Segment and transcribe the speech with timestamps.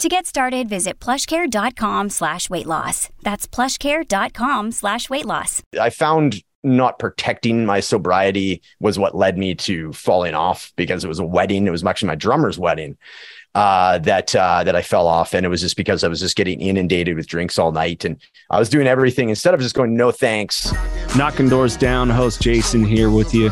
[0.00, 3.10] To get started, visit plushcare.com slash weight loss.
[3.22, 5.62] That's plushcare.com slash weight loss.
[5.80, 11.08] I found not protecting my sobriety was what led me to falling off because it
[11.08, 11.66] was a wedding.
[11.66, 12.96] It was actually my drummer's wedding
[13.54, 16.36] uh, that uh, that I fell off, and it was just because I was just
[16.36, 18.16] getting inundated with drinks all night, and
[18.50, 20.72] I was doing everything instead of just going no thanks.
[21.16, 22.10] Knocking doors down.
[22.10, 23.50] Host Jason here with you.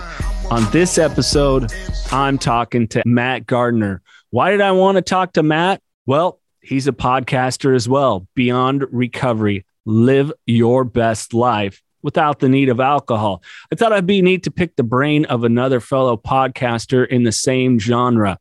[0.50, 1.72] On this episode,
[2.10, 4.02] I'm talking to Matt Gardiner.
[4.30, 5.80] Why did I want to talk to Matt?
[6.04, 8.26] Well, he's a podcaster as well.
[8.34, 13.42] Beyond Recovery, live your best life without the need of alcohol.
[13.70, 17.30] I thought it'd be neat to pick the brain of another fellow podcaster in the
[17.30, 18.38] same genre.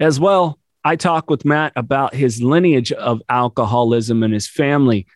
[0.00, 5.06] As well, I talk with Matt about his lineage of alcoholism and his family.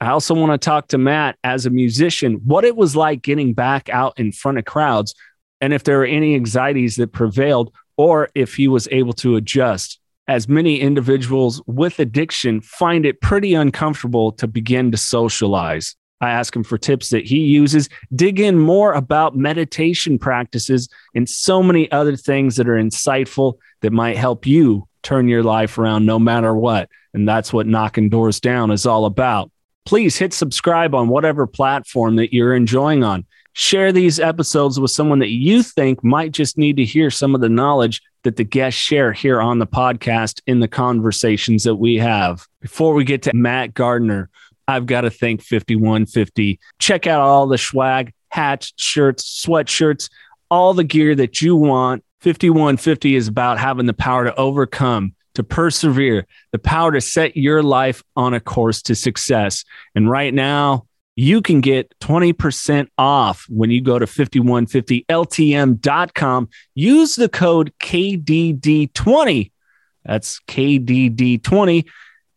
[0.00, 3.52] I also want to talk to Matt as a musician, what it was like getting
[3.52, 5.14] back out in front of crowds,
[5.60, 10.00] and if there were any anxieties that prevailed, or if he was able to adjust
[10.28, 15.96] as many individuals with addiction find it pretty uncomfortable to begin to socialize.
[16.20, 21.28] I ask him for tips that he uses, dig in more about meditation practices, and
[21.28, 26.06] so many other things that are insightful that might help you turn your life around
[26.06, 26.88] no matter what.
[27.12, 29.50] And that's what Knocking Doors Down is all about.
[29.84, 33.26] Please hit subscribe on whatever platform that you're enjoying on.
[33.52, 37.40] Share these episodes with someone that you think might just need to hear some of
[37.40, 41.96] the knowledge that the guests share here on the podcast in the conversations that we
[41.96, 42.46] have.
[42.60, 44.30] Before we get to Matt Gardiner,
[44.68, 46.60] I've got to thank 5150.
[46.78, 50.08] Check out all the swag, hats, shirts, sweatshirts,
[50.50, 52.04] all the gear that you want.
[52.20, 57.62] 5150 is about having the power to overcome, to persevere, the power to set your
[57.62, 59.64] life on a course to success.
[59.94, 60.86] And right now,
[61.22, 66.48] you can get 20% off when you go to 5150ltm.com.
[66.74, 69.52] Use the code KDD20.
[70.04, 71.84] That's KDD20.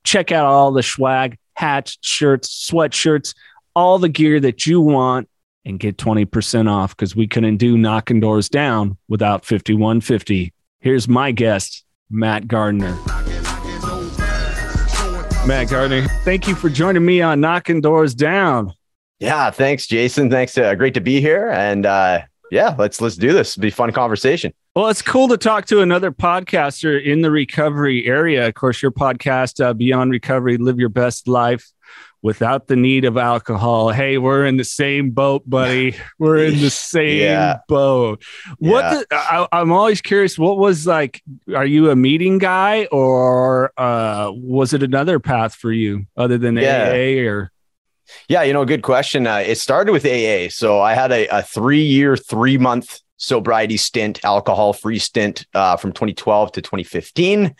[0.03, 3.33] Check out all the swag, hats, shirts, sweatshirts,
[3.75, 5.27] all the gear that you want
[5.65, 10.53] and get 20% off because we couldn't do knocking doors down without 5150.
[10.79, 12.95] Here's my guest, Matt Gardiner.
[15.45, 18.73] Matt Gardiner, thank you for joining me on Knocking Doors Down.
[19.19, 20.31] Yeah, thanks, Jason.
[20.31, 20.57] Thanks.
[20.57, 21.49] Uh, great to be here.
[21.49, 23.51] And uh, yeah, let's let's do this.
[23.51, 24.53] It'll be a fun conversation.
[24.75, 28.47] Well, it's cool to talk to another podcaster in the recovery area.
[28.47, 31.71] Of course, your podcast, uh, Beyond Recovery, Live Your Best Life
[32.25, 33.91] without the need of alcohol.
[33.91, 35.95] Hey, we're in the same boat, buddy.
[36.17, 37.59] We're in the same yeah.
[37.67, 38.23] boat.
[38.57, 39.03] What yeah.
[39.07, 40.35] the, I, am always curious.
[40.35, 41.21] What was like?
[41.55, 46.57] Are you a meeting guy, or uh, was it another path for you other than
[46.57, 46.89] yeah.
[46.89, 47.29] AA?
[47.29, 47.51] Or
[48.27, 49.27] yeah, you know, good question.
[49.27, 50.49] Uh, it started with AA.
[50.49, 55.77] So I had a, a three year, three month sobriety stint, alcohol free stint uh,
[55.77, 57.55] from 2012 to 2015.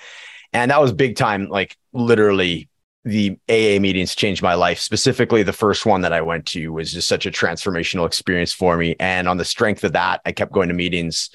[0.53, 2.67] And that was big time, like literally
[3.05, 4.79] the AA meetings changed my life.
[4.79, 8.75] Specifically, the first one that I went to was just such a transformational experience for
[8.77, 8.95] me.
[8.99, 11.29] And on the strength of that, I kept going to meetings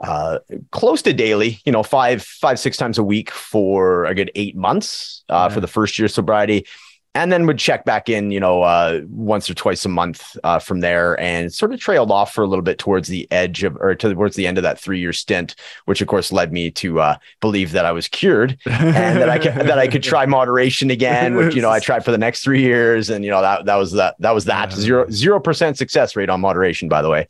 [0.00, 0.38] uh,
[0.70, 4.56] close to daily, you know, five, five, six times a week for a good eight
[4.56, 5.54] months uh, yeah.
[5.54, 6.66] for the first year of sobriety
[7.14, 10.58] and then would check back in, you know, uh, once or twice a month uh,
[10.58, 13.76] from there, and sort of trailed off for a little bit towards the edge of,
[13.76, 15.54] or towards the end of that three-year stint,
[15.84, 19.38] which of course led me to uh, believe that I was cured and that I
[19.38, 22.42] could that I could try moderation again, which you know I tried for the next
[22.42, 25.76] three years, and you know that that was that that was that zero zero percent
[25.76, 27.26] success rate on moderation, by the way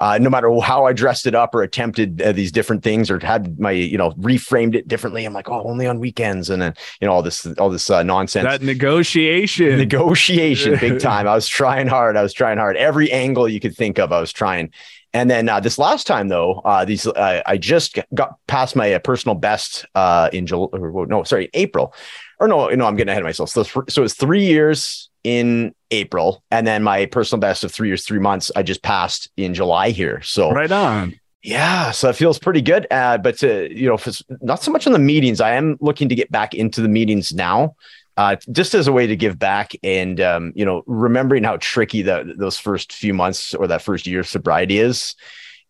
[0.00, 3.18] uh, no matter how I dressed it up or attempted uh, these different things or
[3.18, 5.24] had my, you know, reframed it differently.
[5.24, 6.50] I'm like, oh, only on weekends.
[6.50, 8.44] And then, you know, all this, all this uh, nonsense.
[8.44, 9.76] That negotiation.
[9.78, 11.26] Negotiation, big time.
[11.26, 12.16] I was trying hard.
[12.16, 12.76] I was trying hard.
[12.76, 14.72] Every angle you could think of, I was trying.
[15.14, 18.92] And then uh, this last time, though, uh, these uh, I just got past my
[18.92, 20.68] uh, personal best uh, in July.
[20.72, 21.94] No, sorry, April.
[22.38, 23.50] Or no, no, I'm getting ahead of myself.
[23.50, 28.04] So, so it's three years in April, and then my personal best of three years,
[28.04, 30.20] three months, I just passed in July here.
[30.22, 31.18] So right on.
[31.42, 32.86] Yeah, so it feels pretty good.
[32.90, 33.98] Uh, but to, you know,
[34.40, 35.40] not so much on the meetings.
[35.40, 37.76] I am looking to get back into the meetings now,
[38.16, 42.02] uh, just as a way to give back and um, you know, remembering how tricky
[42.02, 45.14] that those first few months or that first year of sobriety is,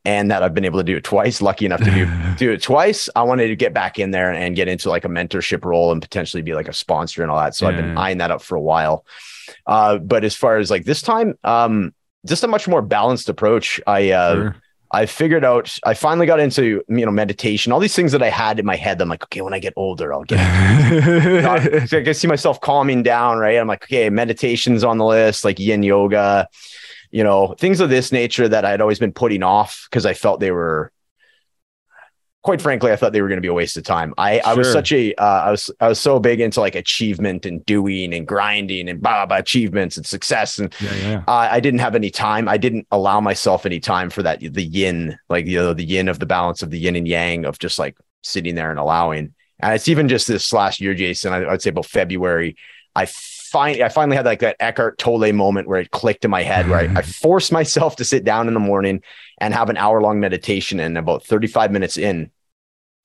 [0.09, 1.43] and that I've been able to do it twice.
[1.43, 3.11] Lucky enough to do do it twice.
[3.15, 6.01] I wanted to get back in there and get into like a mentorship role and
[6.01, 7.55] potentially be like a sponsor and all that.
[7.55, 7.77] So yeah.
[7.77, 9.05] I've been eyeing that up for a while.
[9.67, 11.93] Uh, but as far as like this time, um,
[12.25, 13.83] just a much more balanced approach.
[13.87, 14.57] I uh, sure.
[14.91, 15.79] I figured out.
[15.85, 18.77] I finally got into you know meditation, all these things that I had in my
[18.77, 19.03] head.
[19.03, 20.41] I'm like, okay, when I get older, I'll get.
[21.45, 23.59] I can see myself calming down, right?
[23.59, 26.49] I'm like, okay, meditation's on the list, like yin yoga,
[27.11, 30.41] you know, things of this nature that I'd always been putting off because I felt
[30.41, 30.93] they were
[32.43, 34.15] quite frankly, I thought they were going to be a waste of time.
[34.17, 34.47] I, sure.
[34.47, 37.63] I was such a, uh, I was, I was so big into like achievement and
[37.67, 40.59] doing and grinding and blah, blah, achievements and success.
[40.59, 41.25] And yeah, yeah.
[41.29, 42.49] Uh, I didn't have any time.
[42.49, 46.09] I didn't allow myself any time for that, the yin, like, you know, the yin
[46.09, 49.35] of the balance of the yin and yang of just like sitting there and allowing.
[49.61, 52.57] And it's even just this last year, Jason, I, would say about February,
[52.95, 53.07] I
[53.49, 56.69] find I finally had like that Eckhart Tolle moment where it clicked in my head
[56.69, 59.03] where I, I forced myself to sit down in the morning
[59.39, 60.81] and have an hour long meditation.
[60.81, 62.31] And about 35 minutes in,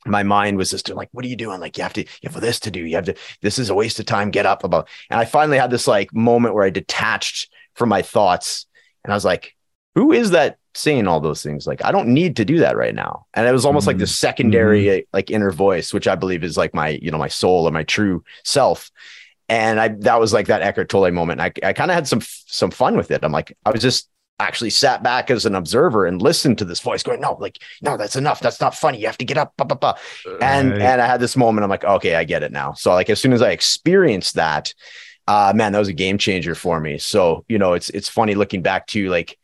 [0.06, 1.60] my mind was just like, what are you doing?
[1.60, 2.82] Like, you have to, you have this to do.
[2.82, 4.32] You have to, this is a waste of time.
[4.32, 4.90] Get up about.
[5.10, 8.68] And I finally had this like moment where I detached from my thoughts
[9.04, 9.56] and I was like,
[9.96, 11.68] who is that saying all those things?
[11.68, 13.28] Like, I don't need to do that right now.
[13.34, 13.90] And it was almost mm-hmm.
[13.90, 15.10] like the secondary, mm-hmm.
[15.14, 17.84] like inner voice, which I believe is like my, you know, my soul or my
[17.84, 18.92] true self.
[19.50, 21.42] And I, that was like that Eckhart Tolle moment.
[21.42, 23.24] I, I kind of had some, some fun with it.
[23.24, 24.10] I'm like, I was just
[24.40, 27.98] actually sat back as an observer and listened to this voice going, no, like, no,
[27.98, 28.40] that's enough.
[28.40, 29.00] That's not funny.
[29.00, 29.54] You have to get up.
[29.58, 29.96] Blah, blah, blah.
[30.42, 30.82] And, right.
[30.82, 31.64] and I had this moment.
[31.64, 32.74] I'm like, okay, I get it now.
[32.74, 34.74] So like, as soon as I experienced that,
[35.28, 36.98] uh, man, that was a game changer for me.
[36.98, 39.38] So, you know, it's, it's funny looking back to like,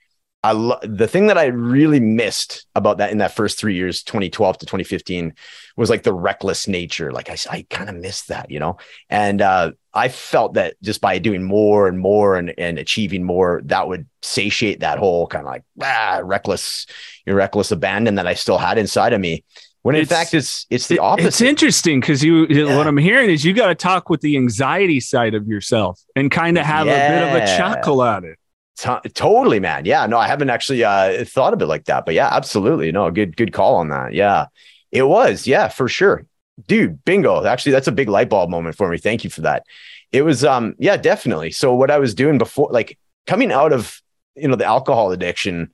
[0.44, 4.04] I lo- the thing that I really missed about that in that first three years,
[4.04, 5.34] 2012 to 2015,
[5.76, 7.12] was like the reckless nature.
[7.12, 8.78] Like I, I kind of missed that, you know.
[9.10, 13.62] And uh, I felt that just by doing more and more and, and achieving more,
[13.66, 16.86] that would satiate that whole kind of like ah, reckless,
[17.28, 19.44] reckless abandon that I still had inside of me.
[19.82, 21.28] When in it's, fact, it's it's the opposite.
[21.28, 22.78] It's interesting because you yeah.
[22.78, 26.30] what I'm hearing is you got to talk with the anxiety side of yourself and
[26.30, 26.94] kind of have yeah.
[26.94, 28.38] a bit of a chuckle at it.
[28.80, 29.84] T- totally, man.
[29.84, 32.94] Yeah, no, I haven't actually uh, thought of it like that, but yeah, absolutely.
[32.94, 34.14] No, good, good call on that.
[34.14, 34.46] Yeah,
[34.90, 35.46] it was.
[35.46, 36.26] Yeah, for sure,
[36.66, 37.04] dude.
[37.04, 37.44] Bingo.
[37.44, 38.98] Actually, that's a big light bulb moment for me.
[38.98, 39.64] Thank you for that.
[40.14, 41.52] It was, um, yeah, definitely.
[41.52, 42.98] So what I was doing before, like
[43.28, 44.02] coming out of
[44.36, 45.72] you know the alcohol addiction,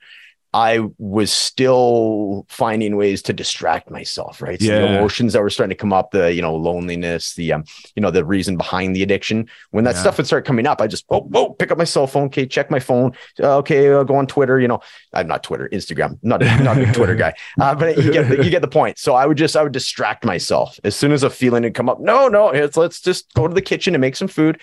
[0.55, 4.57] I was still finding ways to distract myself, right?
[4.57, 4.79] So yeah.
[4.79, 8.01] the emotions that were starting to come up, the you know loneliness, the um, you
[8.01, 9.49] know the reason behind the addiction.
[9.71, 10.01] When that yeah.
[10.01, 12.45] stuff would start coming up, I just oh, oh pick up my cell phone, okay,
[12.45, 13.11] check my phone,
[13.43, 14.57] uh, okay, I'll go on Twitter.
[14.57, 14.79] You know,
[15.13, 18.49] I'm not Twitter, Instagram, not not a Twitter guy, uh, but you get the, you
[18.49, 18.97] get the point.
[18.97, 21.89] So I would just I would distract myself as soon as a feeling would come
[21.89, 21.99] up.
[21.99, 24.61] No, no, let's let's just go to the kitchen and make some food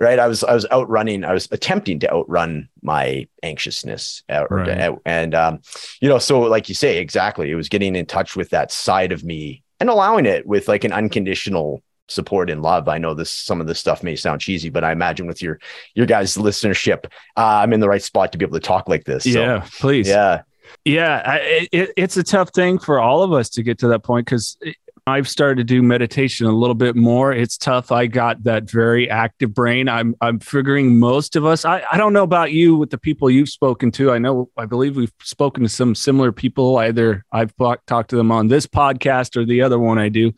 [0.00, 0.18] right?
[0.18, 1.24] I was I was outrunning.
[1.24, 4.98] I was attempting to outrun my anxiousness, uh, right.
[5.04, 5.60] and um,
[6.00, 9.12] you know, so like you say, exactly, it was getting in touch with that side
[9.12, 12.88] of me and allowing it with like an unconditional support and love.
[12.88, 15.58] I know this some of this stuff may sound cheesy, but I imagine with your
[15.94, 17.06] your guys' listenership,
[17.36, 19.24] uh, I'm in the right spot to be able to talk like this.
[19.24, 20.08] So, yeah, please.
[20.08, 20.42] Yeah.
[20.84, 24.02] Yeah, I, it, it's a tough thing for all of us to get to that
[24.02, 24.58] point because
[25.08, 27.32] I've started to do meditation a little bit more.
[27.32, 27.90] It's tough.
[27.90, 29.88] I got that very active brain.
[29.88, 31.64] I'm I'm figuring most of us.
[31.64, 34.12] I, I don't know about you with the people you've spoken to.
[34.12, 36.76] I know I believe we've spoken to some similar people.
[36.78, 37.52] Either I've
[37.86, 40.32] talked to them on this podcast or the other one I do.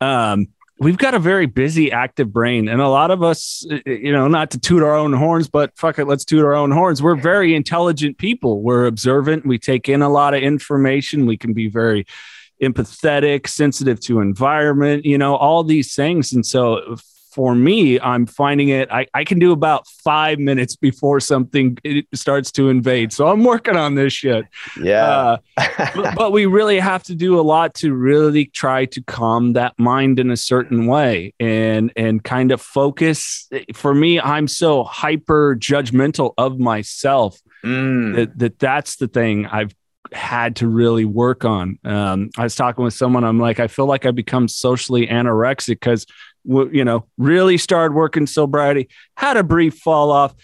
[0.00, 4.28] Um, we've got a very busy, active brain, and a lot of us, you know,
[4.28, 7.02] not to toot our own horns, but fuck it, let's toot our own horns.
[7.02, 8.62] We're very intelligent people.
[8.62, 9.46] We're observant.
[9.46, 11.26] We take in a lot of information.
[11.26, 12.06] We can be very
[12.62, 16.32] empathetic, sensitive to environment, you know, all these things.
[16.32, 16.96] And so
[17.34, 22.06] for me, I'm finding it, I, I can do about five minutes before something it
[22.14, 23.12] starts to invade.
[23.12, 24.44] So I'm working on this shit.
[24.80, 25.04] Yeah.
[25.04, 25.36] Uh,
[25.96, 29.76] but, but, we really have to do a lot to really try to calm that
[29.78, 33.48] mind in a certain way and, and kind of focus.
[33.74, 38.14] For me, I'm so hyper judgmental of myself mm.
[38.14, 39.74] that, that that's the thing I've
[40.12, 41.78] had to really work on.
[41.84, 43.24] Um, I was talking with someone.
[43.24, 46.06] I'm like, I feel like I become socially anorexic because,
[46.44, 50.34] you know, really started working sobriety, had a brief fall off,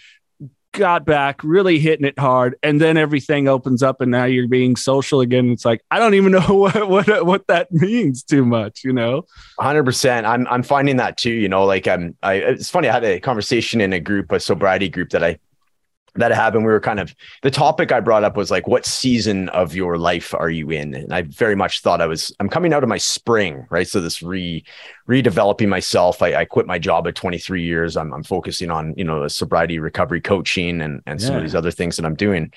[0.73, 4.75] got back, really hitting it hard, and then everything opens up, and now you're being
[4.75, 5.49] social again.
[5.51, 9.25] It's like I don't even know what what what that means too much, you know.
[9.59, 10.25] Hundred percent.
[10.25, 11.31] I'm I'm finding that too.
[11.31, 12.15] You know, like I'm.
[12.23, 12.89] I it's funny.
[12.89, 15.37] I had a conversation in a group, a sobriety group that I
[16.15, 19.47] that happened, we were kind of the topic I brought up was like, what season
[19.49, 20.93] of your life are you in?
[20.93, 23.87] And I very much thought I was, I'm coming out of my spring, right?
[23.87, 24.63] So this re
[25.07, 26.21] redeveloping myself.
[26.21, 27.95] I, I quit my job at 23 years.
[27.95, 31.27] I'm, I'm focusing on, you know, sobriety recovery coaching and, and yeah.
[31.27, 32.51] some of these other things that I'm doing.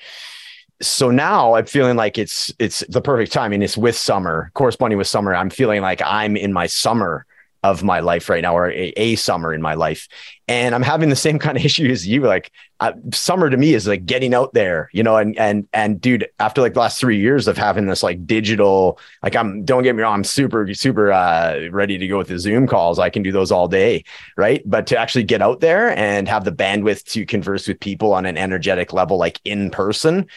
[0.81, 3.61] So now I'm feeling like it's, it's the perfect timing.
[3.61, 5.33] It's with summer corresponding with summer.
[5.33, 7.25] I'm feeling like I'm in my summer
[7.71, 10.07] of my life right now or a, a, summer in my life.
[10.47, 13.73] And i'm having the same kind of issue as you like uh, summer to me
[13.73, 16.99] is like getting out there you know and and and dude after like the last
[16.99, 20.71] three years of having this like digital like i'm don't get me wrong i'm super
[20.73, 22.99] super uh, ready to go with the zoom calls.
[22.99, 24.03] I can do those all day
[24.37, 24.61] right?
[24.65, 28.25] But to actually get out there and have the bandwidth to converse with people on
[28.25, 30.27] an energetic level like in person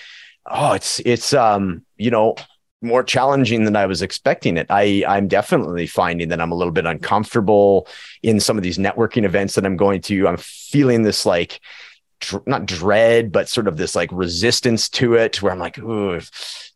[0.51, 2.37] oh it's it's um you know
[2.81, 4.67] more challenging than I was expecting it.
[4.71, 7.89] I I'm definitely finding that I'm a little bit uncomfortable
[8.23, 10.29] in some of these networking events that I'm going to.
[10.29, 11.61] I'm feeling this like
[12.21, 16.21] dr- not dread, but sort of this like resistance to it where I'm like, Ooh,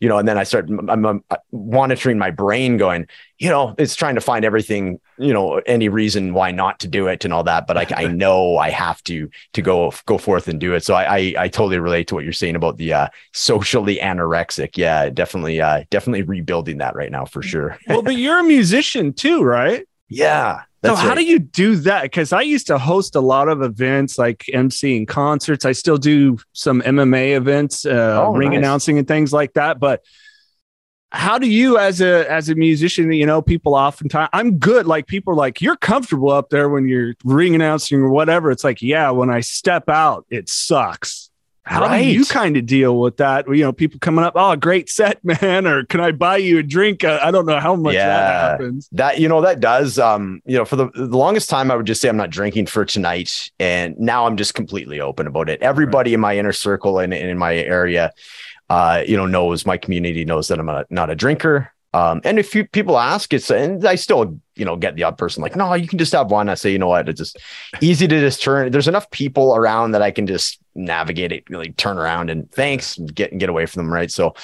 [0.01, 3.07] you know, and then I start, I'm, I'm, monitoring my brain going,
[3.39, 7.07] you know, it's trying to find everything, you know, any reason why not to do
[7.09, 7.67] it and all that.
[7.67, 10.85] But like, I know I have to, to go, go forth and do it.
[10.85, 14.77] So I, I, I totally relate to what you're saying about the, uh, socially anorexic.
[14.77, 17.79] Yeah, definitely, uh, definitely rebuilding that right now for sure.
[17.89, 19.87] well, but you're a musician too, right?
[20.15, 20.65] Yeah.
[20.83, 21.19] That's so how right.
[21.19, 22.03] do you do that?
[22.03, 25.65] Because I used to host a lot of events like emceeing concerts.
[25.65, 28.59] I still do some MMA events, uh, oh, ring nice.
[28.59, 29.79] announcing and things like that.
[29.79, 30.03] But
[31.13, 35.07] how do you as a as a musician you know people oftentimes i'm good like
[35.07, 38.81] people are like you're comfortable up there when you're ring announcing or whatever it's like
[38.81, 41.22] yeah when i step out it sucks
[41.65, 42.03] how right.
[42.03, 43.47] do you kind of deal with that?
[43.47, 46.63] You know, people coming up, oh, great set, man, or can I buy you a
[46.63, 47.05] drink?
[47.05, 48.89] Uh, I don't know how much yeah, that happens.
[48.93, 49.99] That you know that does.
[49.99, 52.67] Um, you know, for the, the longest time, I would just say I'm not drinking
[52.67, 55.63] for tonight, and now I'm just completely open about it.
[55.63, 56.15] Everybody right.
[56.15, 58.13] in my inner circle and in my area,
[58.69, 61.73] uh, you know, knows my community knows that I'm a, not a drinker.
[61.95, 65.19] Um, and if you, people ask, it's and I still, you know, get the odd
[65.19, 66.49] person like, no, you can just have one.
[66.49, 67.39] I say, you know what, it's just
[67.83, 68.73] easy to just turn.
[68.73, 72.99] There's enough people around that I can just navigate it, really turn around and thanks,
[72.99, 74.11] and get and get away from them, right?
[74.11, 74.35] So,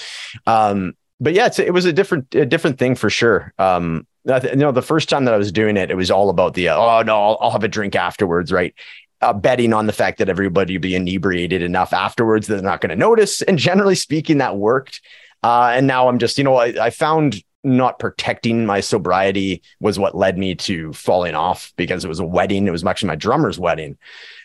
[0.47, 3.53] um, but yeah, it was a different, a different thing for sure.
[3.59, 6.55] Um, you know, the first time that I was doing it, it was all about
[6.55, 8.75] the uh, oh no, I'll, I'll have a drink afterwards, right?
[9.21, 12.91] Uh, betting on the fact that everybody be inebriated enough afterwards that they're not going
[12.91, 13.43] to notice.
[13.43, 15.01] And generally speaking, that worked.
[15.43, 19.99] Uh, and now I'm just, you know, I, I found not protecting my sobriety was
[19.99, 22.67] what led me to falling off because it was a wedding.
[22.67, 23.99] It was actually my drummer's wedding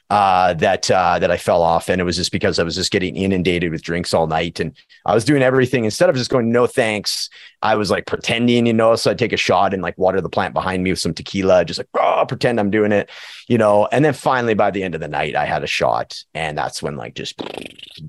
[0.09, 2.91] uh, that uh, that I fell off, and it was just because I was just
[2.91, 6.51] getting inundated with drinks all night, and I was doing everything instead of just going
[6.51, 7.29] no thanks.
[7.61, 10.29] I was like pretending, you know, so I'd take a shot and like water the
[10.29, 13.09] plant behind me with some tequila, just like oh, pretend I'm doing it,
[13.47, 13.87] you know.
[13.91, 16.83] And then finally, by the end of the night, I had a shot, and that's
[16.83, 17.41] when like just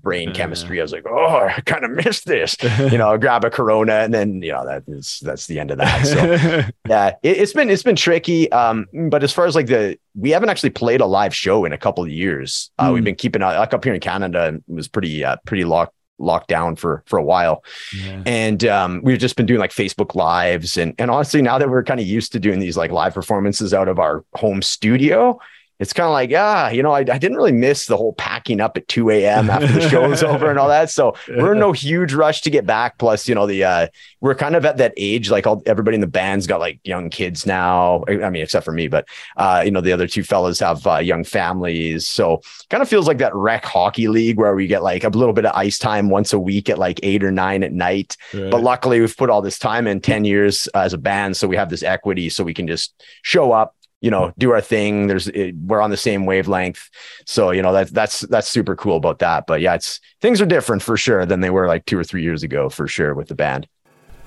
[0.03, 0.81] brain chemistry.
[0.81, 2.57] I was like, oh, I kind of missed this,
[2.91, 3.17] you know.
[3.17, 6.07] grab a Corona, and then you know that is that's the end of that.
[6.07, 8.51] So yeah, it, has been it's been tricky.
[8.53, 11.73] Um, but as far as like the we haven't actually played a live show in
[11.73, 12.71] a couple of years.
[12.79, 12.95] Uh, mm.
[12.95, 13.05] We've hmm.
[13.05, 16.77] been keeping like up here in Canada, it was pretty uh, pretty locked locked down
[16.77, 18.23] for for a while yeah.
[18.25, 21.83] and um, we've just been doing like facebook lives and and honestly now that we're
[21.83, 25.39] kind of used to doing these like live performances out of our home studio
[25.85, 28.59] it's kind of like, ah, you know, I, I, didn't really miss the whole packing
[28.59, 29.51] up at 2 a.m.
[29.51, 30.89] after the show was over and all that.
[30.89, 32.97] So we're in no huge rush to get back.
[32.97, 33.89] Plus, you know, the uh,
[34.23, 37.11] we're kind of at that age, like all everybody in the band's got like young
[37.11, 38.03] kids now.
[38.09, 40.97] I mean, except for me, but uh, you know, the other two fellas have uh,
[41.01, 42.09] young families.
[42.09, 45.35] So kind of feels like that rec hockey league where we get like a little
[45.35, 48.17] bit of ice time once a week at like eight or nine at night.
[48.33, 48.51] Right.
[48.51, 51.37] But luckily, we've put all this time in 10 years as a band.
[51.37, 54.61] So we have this equity so we can just show up you know do our
[54.61, 55.07] thing.
[55.07, 56.91] There's it, we're on the same wavelength.
[57.25, 59.47] So you know that's that's that's super cool about that.
[59.47, 62.23] But yeah it's things are different for sure than they were like two or three
[62.23, 63.67] years ago for sure with the band.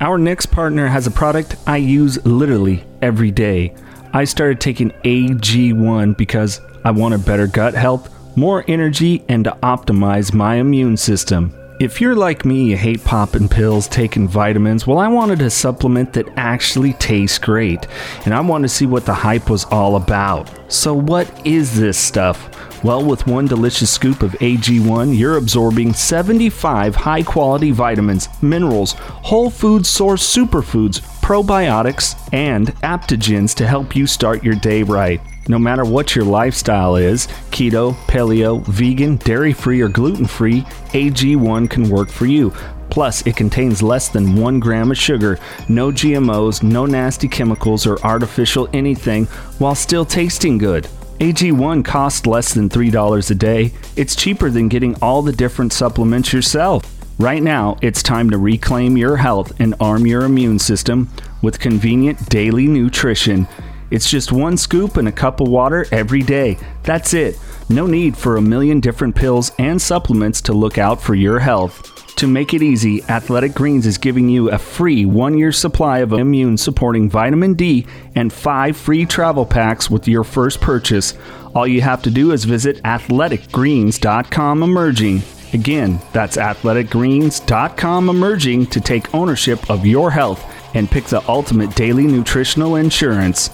[0.01, 3.75] Our next partner has a product i use literally every day.
[4.13, 10.34] I started taking ag1 because i wanted better gut health more energy and to optimize
[10.34, 15.07] my immune system if you're like me, you hate popping pills, taking vitamins, well, I
[15.07, 17.88] wanted a supplement that actually tastes great,
[18.25, 20.50] and I wanted to see what the hype was all about.
[20.72, 22.84] So, what is this stuff?
[22.84, 29.50] Well, with one delicious scoop of AG1, you're absorbing 75 high quality vitamins, minerals, whole
[29.50, 35.22] food source superfoods, probiotics, and adaptogens to help you start your day right.
[35.48, 40.62] No matter what your lifestyle is keto, paleo, vegan, dairy free, or gluten free
[40.92, 42.51] AG1 can work for you.
[42.89, 45.38] Plus, it contains less than one gram of sugar,
[45.70, 49.25] no GMOs, no nasty chemicals or artificial anything,
[49.60, 50.88] while still tasting good.
[51.20, 53.72] AG1 costs less than $3 a day.
[53.96, 56.94] It's cheaper than getting all the different supplements yourself.
[57.20, 61.10] Right now, it's time to reclaim your health and arm your immune system
[61.42, 63.48] with convenient daily nutrition.
[63.89, 66.58] It's just one scoop and a cup of water every day.
[66.84, 67.39] That's it.
[67.70, 71.94] No need for a million different pills and supplements to look out for your health.
[72.17, 76.13] To make it easy, Athletic Greens is giving you a free one year supply of
[76.13, 81.13] immune supporting vitamin D and five free travel packs with your first purchase.
[81.53, 85.22] All you have to do is visit athleticgreens.com emerging.
[85.53, 92.08] Again, that's athleticgreens.com emerging to take ownership of your health and pick the ultimate daily
[92.08, 93.51] nutritional insurance.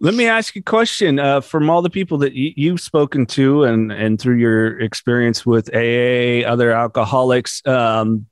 [0.00, 3.26] Let me ask you a question uh, from all the people that y- you've spoken
[3.26, 8.26] to and, and through your experience with AA, other alcoholics, um,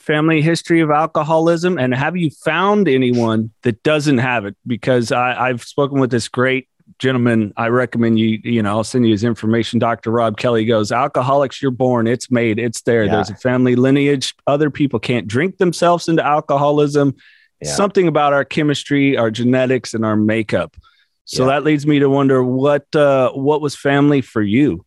[0.00, 4.56] family history of alcoholism, and have you found anyone that doesn't have it?
[4.66, 7.52] Because I, I've spoken with this great gentleman.
[7.56, 9.78] I recommend you, you know, I'll send you his information.
[9.78, 10.10] Dr.
[10.10, 13.04] Rob Kelly goes, Alcoholics, you're born, it's made, it's there.
[13.04, 13.12] Yeah.
[13.12, 14.34] There's a family lineage.
[14.48, 17.14] Other people can't drink themselves into alcoholism
[17.62, 17.74] Yeah.
[17.74, 20.76] something about our chemistry, our genetics, and our makeup.
[21.24, 21.52] So Yeah.
[21.54, 24.84] that leads me to wonder what uh, what was family for you?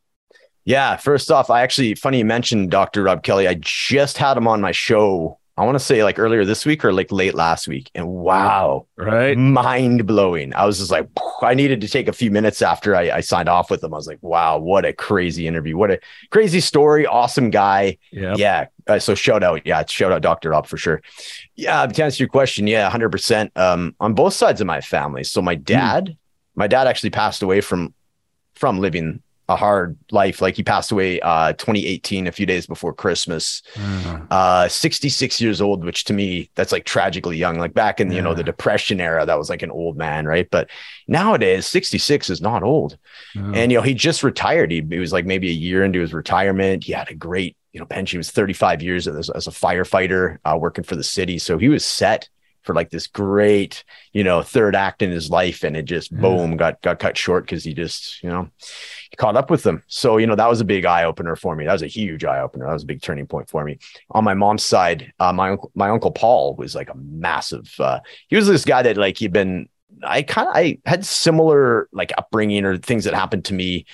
[0.66, 0.96] Yeah.
[0.98, 3.04] First off, I actually, funny you mentioned Dr.
[3.04, 3.48] Rob Kelly.
[3.48, 5.40] I just had him on my show.
[5.58, 7.90] I want to say like earlier this week or like late last week.
[7.96, 9.38] And wow, Right?
[9.38, 10.54] mind blowing.
[10.54, 11.08] I was just like,
[11.42, 13.94] I needed to take a few minutes after I, I signed off with him.
[13.94, 15.78] I was like, wow, what a crazy interview.
[15.78, 17.06] What a crazy story.
[17.06, 17.98] Awesome guy.
[18.12, 18.34] Yeah.
[18.36, 18.66] Yeah.
[18.86, 19.66] Uh, so shout out.
[19.66, 19.86] Yeah.
[19.88, 20.50] Shout out Dr.
[20.50, 21.02] Rob for sure.
[21.56, 21.86] Yeah.
[21.88, 22.68] To answer your question.
[22.68, 22.90] Yeah.
[22.90, 23.52] 100%.
[23.58, 25.24] Um, on both sides of my family.
[25.24, 26.18] So my dad,
[26.56, 27.94] my dad actually passed away from,
[28.56, 30.42] from living a hard life.
[30.42, 33.62] Like he passed away, uh, 2018, a few days before Christmas
[34.32, 38.22] uh 66 years old which to me that's like tragically young like back in you
[38.22, 40.68] know the depression era that was like an old man right but
[41.08, 42.98] nowadays 66 is not old
[43.38, 43.52] Oh.
[43.54, 46.14] and you know he just retired he, he was like maybe a year into his
[46.14, 50.38] retirement he had a great you know pension was 35 years as, as a firefighter
[50.46, 51.38] uh, working for the city.
[51.38, 52.30] So he was set
[52.62, 56.22] for like this great you know third act in his life and it just Yeah.
[56.22, 58.50] boom got got cut short because he just you know
[59.12, 59.84] he caught up with them.
[59.88, 61.66] So you know that was a big eye opener for me.
[61.66, 63.78] That was a huge eye opener that was a big turning point for me.
[64.12, 68.00] On my mom's side uh, my uncle my uncle paul was like a massive uh,
[68.30, 69.68] he was this guy that like he'd been
[70.04, 73.86] i kind of i had similar like upbringing or things that happened to me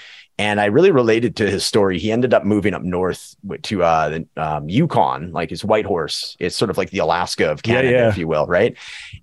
[0.41, 1.99] and I really related to his story.
[1.99, 6.35] He ended up moving up north to uh, the um, Yukon, like his Whitehorse.
[6.39, 8.07] It's sort of like the Alaska of Yeah, Canada, yeah.
[8.07, 8.75] if you will, right?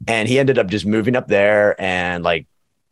[0.06, 2.46] And he ended up just moving up there and like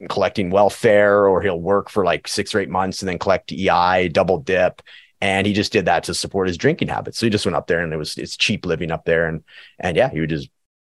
[0.09, 4.09] collecting welfare, or he'll work for like six or eight months and then collect EI,
[4.09, 4.83] double dip.
[5.21, 7.19] And he just did that to support his drinking habits.
[7.19, 9.45] So he just went up there, and it was it's cheap living up there, and
[9.79, 10.51] and yeah, he would just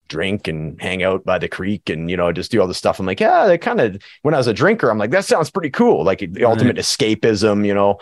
[0.09, 2.99] drink and hang out by the creek and you know just do all this stuff.
[2.99, 5.51] I'm like yeah they kind of when i was a drinker i'm like that sounds
[5.51, 6.05] pretty cool.
[6.05, 6.45] Like the Right.
[6.45, 7.99] ultimate escapism you know?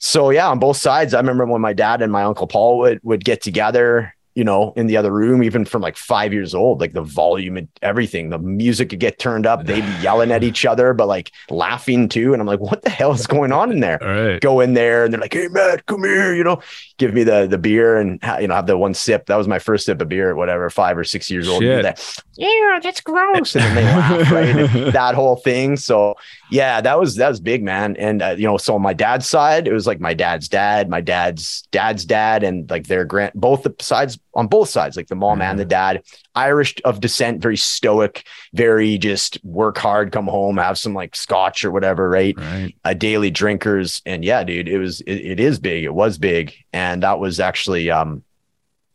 [0.00, 3.00] So yeah on both sides i remember when my dad and my uncle paul would
[3.02, 6.78] would get together you know in the other room even from like five years old
[6.78, 10.44] like the volume and everything the music could get turned up they'd be yelling at
[10.44, 12.34] each other but like laughing too.
[12.34, 13.98] And i'm like what the hell is going on in there?
[14.02, 14.38] Right.
[14.40, 16.60] go in there and they're like, "Hey, Matt, come here," you know,
[16.98, 19.26] give me the the beer and you know have the one sip.
[19.26, 21.62] That was my first sip of beer at whatever five or six years old.
[21.62, 21.70] Shit.
[21.70, 21.98] And they're like,
[22.36, 24.46] yeah, that's gross, and then they laugh, right?
[24.76, 25.76] And that whole thing.
[25.76, 26.14] So
[26.50, 27.96] yeah, that was that was big, man.
[27.96, 30.88] And uh, you know, so on my dad's side, it was like my dad's dad,
[30.88, 35.08] my dad's dad's dad, and like their grand, both the sides on both sides, like
[35.08, 36.02] the mom and the dad,
[36.34, 41.64] Irish of descent, very stoic, very just work hard, come home, have some like scotch
[41.64, 42.36] or whatever, right?
[42.36, 42.74] Right.
[42.84, 46.54] uh, daily drinkers and yeah dude it was it, it is big it was big
[46.72, 48.22] and that was actually um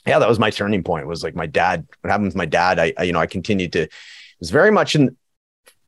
[0.06, 2.80] yeah that was my turning point was like my dad what happened with my dad
[2.80, 3.92] I, I you know i continued to it
[4.40, 5.16] was very much in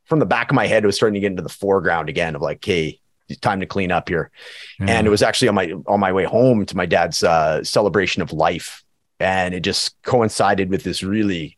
[0.06, 2.36] from the back of my head it was starting to get into the foreground again
[2.36, 3.00] of like hey
[3.42, 4.32] time to clean up here.
[4.80, 8.22] And it was actually on my on my way home to my dad's uh, celebration
[8.22, 8.84] of life.
[9.20, 11.58] And it just coincided with this really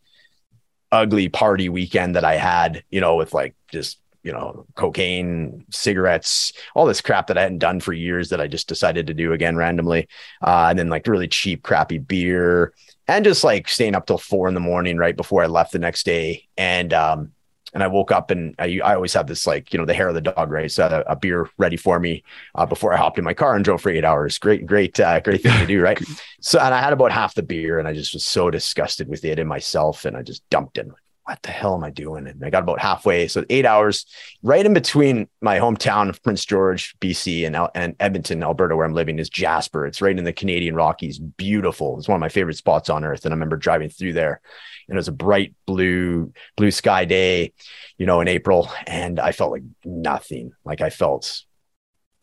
[0.92, 6.52] ugly party weekend that i had you know with like just you know cocaine cigarettes
[6.74, 9.32] all this crap that i hadn't done for years that i just decided to do
[9.32, 10.08] again randomly.
[10.42, 12.74] Uh, and then like really cheap crappy beer
[13.08, 15.80] and just like staying up till four in the morning right before i left the
[15.80, 16.48] next day.
[16.58, 17.32] And um
[17.74, 20.08] and I woke up and I, I always have this like you know the hair
[20.08, 20.72] of the dog right?
[20.72, 22.24] So I had a, a beer ready for me
[22.56, 24.40] uh, before I hopped in my car and drove for eight hours.
[24.40, 26.02] Great great uh, great thing to do right?
[26.42, 29.26] So and I had about half the beer and I just was so disgusted with
[29.26, 30.88] it and myself and I just dumped it
[31.26, 32.28] what the hell am I doing?
[32.28, 33.28] And I got about halfway.
[33.28, 34.06] So eight hours
[34.44, 38.94] right in between my hometown of Prince George, BC and, and Edmonton, Alberta, where I'm
[38.94, 39.88] living is Jasper.
[39.88, 41.18] It's right in the Canadian Rockies.
[41.18, 41.98] Beautiful.
[41.98, 43.26] It's one of my favorite spots on earth.
[43.26, 44.40] And I remember driving through there
[44.88, 47.54] and it was a bright blue, blue sky day,
[47.98, 48.72] you know, in April.
[48.86, 50.52] And I felt like nothing.
[50.64, 51.44] Like I felt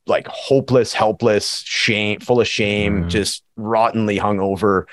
[0.07, 3.09] like hopeless, helpless, shame, full of shame, mm.
[3.09, 4.85] just rottenly hungover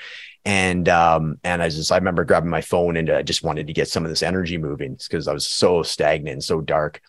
[0.44, 3.72] and um and i just i remember grabbing my phone and i just wanted to
[3.72, 7.00] get some of this energy moving because i was so stagnant and so dark.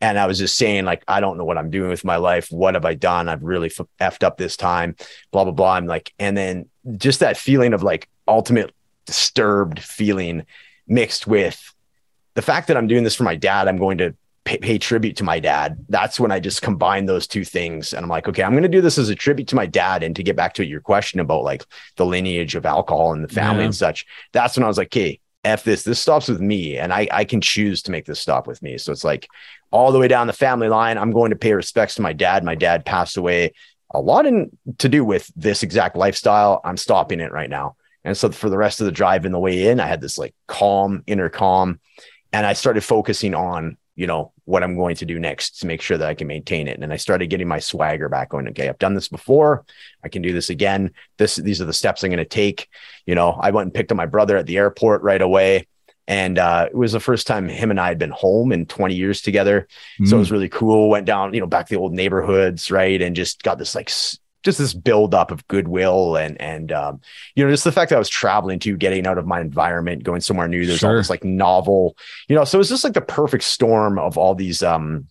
[0.00, 2.48] And i was just saying like i don't know what i'm doing with my life.
[2.50, 3.28] What have i done?
[3.28, 4.94] I've really f- effed up this time
[5.32, 5.72] blah blah blah.
[5.74, 8.74] I'm like and then just that feeling of like ultimate
[9.06, 10.44] disturbed feeling
[10.86, 11.74] mixed with
[12.34, 14.14] the fact that i'm doing this for my dad i'm going to
[14.46, 15.84] pay, pay, tribute to my dad.
[15.88, 17.92] That's when I just combine those two things.
[17.92, 20.02] And I'm like, okay, I'm going to do this as a tribute to my dad.
[20.02, 21.64] And to get back to your question about like
[21.96, 23.66] the lineage of alcohol and the family yeah.
[23.66, 26.78] and such, that's when I was like, okay, F this, this stops with me.
[26.78, 28.78] And I, I can choose to make this stop with me.
[28.78, 29.28] So it's like
[29.72, 32.44] all the way down the family line, I'm going to pay respects to my dad.
[32.44, 33.52] My dad passed away
[33.90, 36.60] a lot in to do with this exact lifestyle.
[36.64, 37.76] I'm stopping it right now.
[38.04, 40.18] And so for the rest of the drive and the way in, I had this
[40.18, 41.80] like calm, inner calm.
[42.32, 45.82] And I started focusing on you know what i'm going to do next to make
[45.82, 48.68] sure that i can maintain it and i started getting my swagger back going okay
[48.68, 49.64] i've done this before
[50.02, 52.68] i can do this again this these are the steps i'm going to take
[53.04, 55.66] you know i went and picked up my brother at the airport right away
[56.08, 58.94] and uh, it was the first time him and I had been home in 20
[58.94, 59.66] years together.
[60.00, 60.08] Mm.
[60.08, 60.32] So it was mm.
[60.32, 60.88] really cool.
[60.88, 63.90] Went down, you know, back to the old neighborhoods, right, and just got this like
[64.46, 67.00] just this buildup of goodwill and and um,
[67.34, 70.04] you know just the fact that I was traveling to getting out of my environment,
[70.04, 70.64] going somewhere new.
[70.64, 70.90] There's sure.
[70.90, 71.96] all this like novel,
[72.28, 72.44] you know.
[72.44, 75.08] So it's just like the perfect storm of all these um,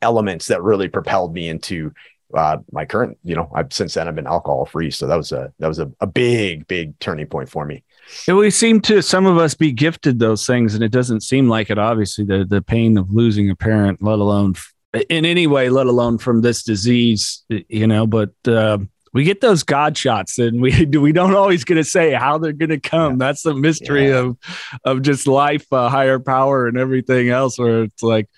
[0.00, 1.92] elements that really propelled me into
[2.32, 3.18] uh, my current.
[3.24, 5.80] You know, I've since then I've been alcohol free, so that was a that was
[5.80, 7.82] a, a big big turning point for me.
[8.26, 11.48] it, we seem to some of us be gifted those things, and it doesn't seem
[11.48, 11.78] like it.
[11.78, 14.54] Obviously, the the pain of losing a parent, let alone
[15.08, 18.78] in any way, let alone from this disease, you know, but uh,
[19.12, 22.52] we get those God shots and we we don't always get to say how they're
[22.52, 23.12] going to come.
[23.12, 23.26] Yeah.
[23.26, 24.18] That's the mystery yeah.
[24.18, 24.38] of
[24.84, 28.28] of just life, uh, higher power and everything else where it's like,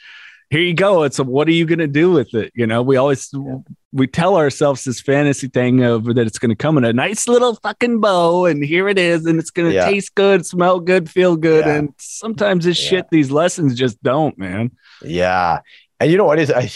[0.53, 1.03] here you go.
[1.05, 2.53] It's a, what are you going to do with it?
[2.55, 3.57] You know, we always, yeah.
[3.91, 7.27] we tell ourselves this fantasy thing of that it's going to come in a nice
[7.27, 9.25] little fucking bow and here it is.
[9.25, 11.67] And it's going to taste good, smell good, feel good.
[11.67, 14.73] And sometimes this shit, these lessons just don't, man.
[15.01, 15.61] Yeah.
[16.03, 16.69] And you know what is I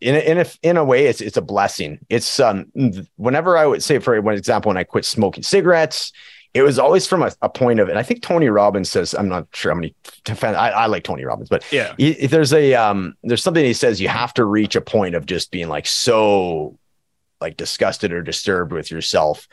[0.00, 1.98] in a, in a in a way it's it's a blessing.
[2.08, 2.70] It's um
[3.16, 6.12] whenever I would say for one example when I quit smoking cigarettes,
[6.54, 9.28] it was always from a, a point of and I think Tony Robbins says I'm
[9.28, 9.92] not sure how many
[10.24, 13.72] defend I, I like Tony Robbins, but yeah, he, there's a um there's something he
[13.72, 16.78] says you have to reach a point of just being like so
[17.40, 19.48] like disgusted or disturbed with yourself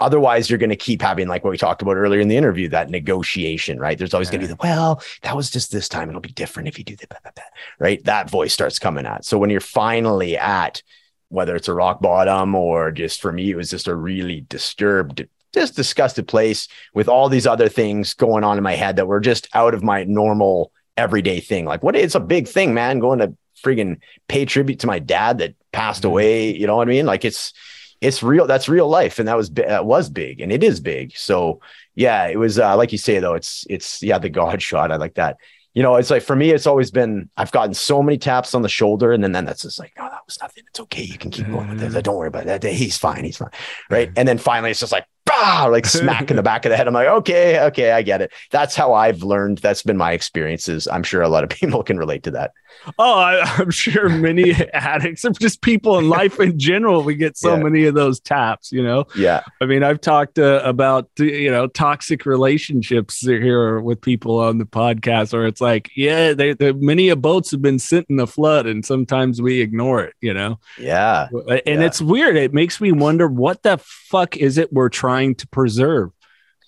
[0.00, 2.68] Otherwise, you're going to keep having, like what we talked about earlier in the interview,
[2.68, 3.96] that negotiation, right?
[3.96, 6.08] There's always going to be the, well, that was just this time.
[6.08, 7.38] It'll be different if you do that,
[7.78, 8.02] right?
[8.04, 9.24] That voice starts coming at.
[9.24, 10.82] So when you're finally at,
[11.28, 15.26] whether it's a rock bottom or just for me, it was just a really disturbed,
[15.54, 19.20] just disgusted place with all these other things going on in my head that were
[19.20, 21.64] just out of my normal everyday thing.
[21.64, 21.96] Like, what?
[21.96, 22.98] It's a big thing, man.
[22.98, 26.10] Going to friggin' pay tribute to my dad that passed mm-hmm.
[26.10, 26.54] away.
[26.54, 27.06] You know what I mean?
[27.06, 27.52] Like, it's,
[28.00, 28.46] it's real.
[28.46, 31.16] That's real life, and that was that was big, and it is big.
[31.16, 31.60] So
[31.94, 33.34] yeah, it was uh, like you say though.
[33.34, 34.92] It's it's yeah, the God shot.
[34.92, 35.38] I like that.
[35.74, 38.62] You know, it's like for me, it's always been I've gotten so many taps on
[38.62, 40.64] the shoulder, and then then that's just like, no, that was nothing.
[40.68, 41.02] It's okay.
[41.02, 41.94] You can keep going with this.
[41.94, 42.02] Mm.
[42.02, 42.62] Don't worry about that.
[42.64, 43.24] He's fine.
[43.24, 43.50] He's fine.
[43.90, 44.10] Right.
[44.16, 45.04] And then finally, it's just like,
[45.36, 46.86] bah, like smack in the back of the head.
[46.86, 48.32] I'm like, okay, okay, I get it.
[48.50, 49.58] That's how I've learned.
[49.58, 50.88] That's been my experiences.
[50.88, 52.52] I'm sure a lot of people can relate to that.
[52.98, 57.36] Oh, I, am sure many addicts or just people in life in general, we get
[57.36, 57.62] so yeah.
[57.62, 59.06] many of those taps, you know?
[59.16, 59.42] Yeah.
[59.60, 64.58] I mean, I've talked uh, about, uh, you know, toxic relationships here with people on
[64.58, 68.16] the podcast, or it's like, yeah, they, they, many of boats have been sent in
[68.16, 70.58] the flood and sometimes we ignore it, you know?
[70.78, 71.28] Yeah.
[71.34, 71.86] Uh, and yeah.
[71.86, 72.36] it's weird.
[72.36, 76.12] It makes me wonder what the fuck is it we're trying to preserve?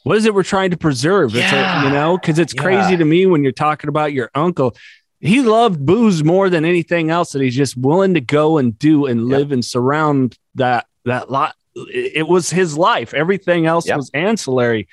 [0.03, 1.35] What is it we're trying to preserve?
[1.35, 1.83] Yeah.
[1.83, 2.63] A, you know, because it's yeah.
[2.63, 4.75] crazy to me when you're talking about your uncle
[5.21, 9.07] he loved booze more than anything else that he's just willing to go and do
[9.07, 13.97] and live and surround that that lot it was his life everything else yep.
[13.97, 14.89] was ancillary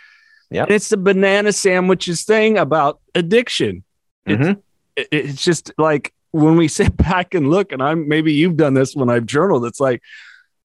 [0.52, 3.84] yeah it's the banana sandwiches thing about addiction
[4.28, 4.60] mm-hmm.
[4.96, 8.74] it's, it's just like when we sit back and look and i'm maybe you've done
[8.74, 10.02] this when i've journaled it's like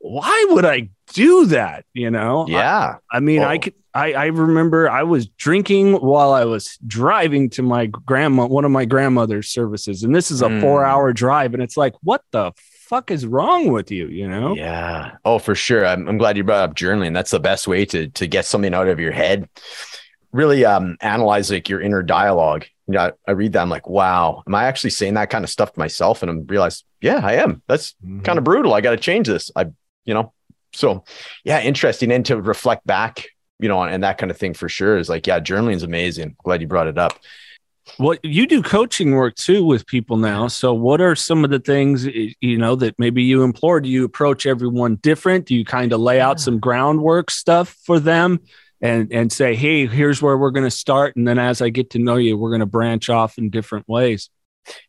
[0.00, 1.84] why would I do that?
[1.92, 2.46] You know?
[2.48, 2.96] Yeah.
[3.10, 3.48] I, I mean, oh.
[3.48, 8.46] I could, I, I remember I was drinking while I was driving to my grandma,
[8.46, 10.02] one of my grandmother's services.
[10.02, 10.60] And this is a mm.
[10.60, 11.54] four hour drive.
[11.54, 14.06] And it's like, what the fuck is wrong with you?
[14.08, 14.54] You know?
[14.54, 15.16] Yeah.
[15.24, 15.86] Oh, for sure.
[15.86, 17.14] I'm, I'm glad you brought up journaling.
[17.14, 19.48] That's the best way to, to get something out of your head
[20.32, 22.64] really um, analyze like your inner dialogue.
[22.86, 23.62] You know, I, I, read that.
[23.62, 26.22] I'm like, wow, am I actually saying that kind of stuff to myself?
[26.22, 27.62] And I realize, yeah, I am.
[27.66, 28.20] That's mm-hmm.
[28.20, 28.74] kind of brutal.
[28.74, 29.50] I got to change this.
[29.54, 29.66] I,
[30.04, 30.32] you know,
[30.72, 31.04] so
[31.44, 32.12] yeah, interesting.
[32.12, 33.26] And to reflect back,
[33.58, 36.36] you know, and that kind of thing for sure is like, yeah, journaling is amazing.
[36.44, 37.18] Glad you brought it up.
[37.98, 40.46] Well, you do coaching work too with people now.
[40.46, 43.80] So, what are some of the things eh, you know that maybe you implore?
[43.80, 45.46] Do you approach everyone different?
[45.46, 48.40] Do you kind of lay out some groundwork stuff for them?
[48.80, 51.90] and and say, hey, here's where we're going to start, and then as I get
[51.90, 54.30] to know you, we're going to branch off in different ways.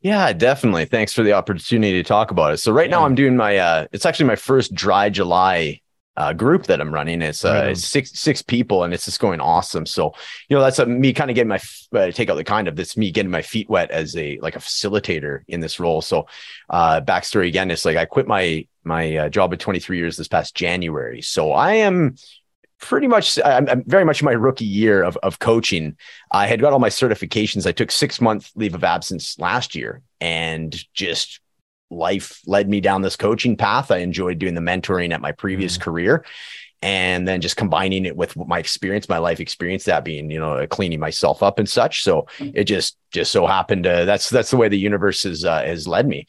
[0.01, 0.85] Yeah, definitely.
[0.85, 2.57] Thanks for the opportunity to talk about it.
[2.57, 2.97] So right yeah.
[2.97, 5.81] now I'm doing my uh it's actually my first dry July
[6.17, 7.21] uh, group that I'm running.
[7.21, 9.85] It's uh, right six six people, and it's just going awesome.
[9.85, 10.13] So
[10.49, 11.59] you know that's a, me kind of getting my
[11.93, 14.55] uh, take out the kind of this me getting my feet wet as a like
[14.55, 16.01] a facilitator in this role.
[16.01, 16.27] So
[16.69, 20.27] uh, backstory again, it's like I quit my my uh, job at 23 years this
[20.27, 21.21] past January.
[21.21, 22.15] So I am
[22.81, 25.95] pretty much I'm, I'm, very much in my rookie year of, of coaching.
[26.31, 27.65] I had got all my certifications.
[27.65, 31.39] I took six month leave of absence last year and just
[31.89, 33.91] life led me down this coaching path.
[33.91, 36.25] I enjoyed doing the mentoring at my previous mm career
[36.83, 40.65] and then just combining it with my experience my life experience that being you know
[40.65, 42.03] cleaning myself up and such.
[42.03, 45.61] So it just just so happened to that's that's the way the universe has uh,
[45.61, 46.25] has led me.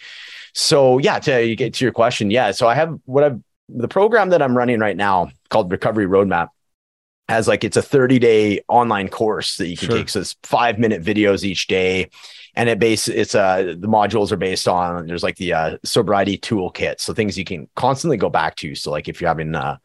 [0.54, 3.40] So yeah to get to your question yeah so i have what i've
[3.74, 6.48] the program that I'm running right now called Recovery Roadmap
[7.28, 9.96] has like it's a 30 day online course that you can sure.
[9.98, 10.08] take.
[10.08, 12.10] So it's five minute videos each day.
[12.54, 16.36] And it base it's uh the modules are based on there's like the uh sobriety
[16.36, 17.00] toolkit.
[17.00, 18.74] So things you can constantly go back to.
[18.74, 19.78] So like if you're having uh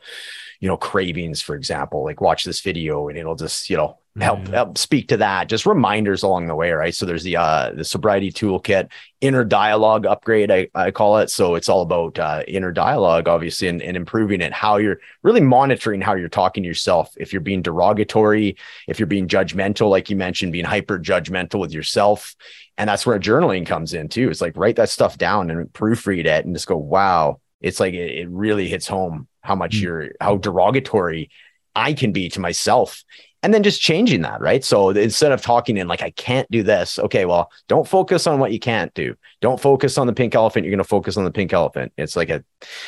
[0.59, 4.39] you know cravings for example like watch this video and it'll just you know help,
[4.41, 4.53] mm.
[4.53, 5.49] help speak to that.
[5.49, 6.93] Just reminders along the way right?
[6.93, 8.89] So there's the uh the sobriety toolkit
[9.21, 11.29] inner dialogue upgrade i, I call it.
[11.29, 15.41] So it's all about uh, inner dialogue obviously and, and improving it how you're really
[15.41, 17.13] monitoring how you're talking to yourself.
[17.17, 21.73] If you're being derogatory if you're being judgmental like you mentioned being hyper judgmental with
[21.73, 22.35] yourself.
[22.79, 24.29] And that's where journaling comes in too.
[24.29, 27.39] It's like write that stuff down and proofread it and just go wow.
[27.59, 29.81] It's like it, it really hits home how much mm.
[29.81, 31.29] you're how derogatory
[31.73, 33.03] I can be to myself.
[33.43, 34.63] And then just changing that right?
[34.63, 38.39] So instead of talking in like i can't do this okay well don't focus on
[38.39, 39.15] what you can't do.
[39.39, 41.93] Don't focus on the pink elephant you're going to focus on the pink elephant.
[41.97, 42.43] It's like a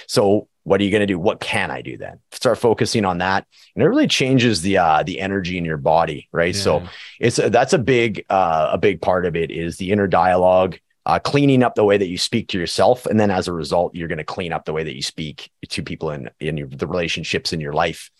[0.07, 1.17] so what are you going to do?
[1.17, 2.19] What can i do then?
[2.31, 3.47] Start focusing on that.
[3.73, 6.55] And it really changes the uh the energy in your body right?
[6.55, 6.61] Yeah.
[6.61, 6.83] so
[7.21, 11.19] it's that's a big uh a big part of it is the inner dialogue uh,
[11.19, 14.07] cleaning up the way that you speak to yourself, and then as a result, you're
[14.07, 16.87] going to clean up the way that you speak to people in in your, the
[16.87, 18.11] relationships in your life.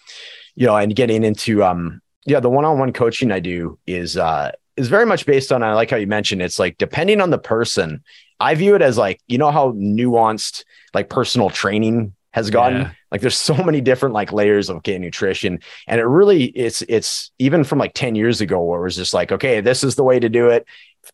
[0.55, 4.87] You know, and getting into um, yeah, the one-on-one coaching I do is uh is
[4.87, 8.03] very much based on I like how you mentioned it's like depending on the person.
[8.39, 10.63] I view it as like you know how nuanced
[10.93, 12.91] like personal training has gotten yeah.
[13.11, 17.31] like there's so many different like layers of okay nutrition and it really it's it's
[17.39, 20.03] even from like 10 years ago where it was just like okay this is the
[20.03, 20.65] way to do it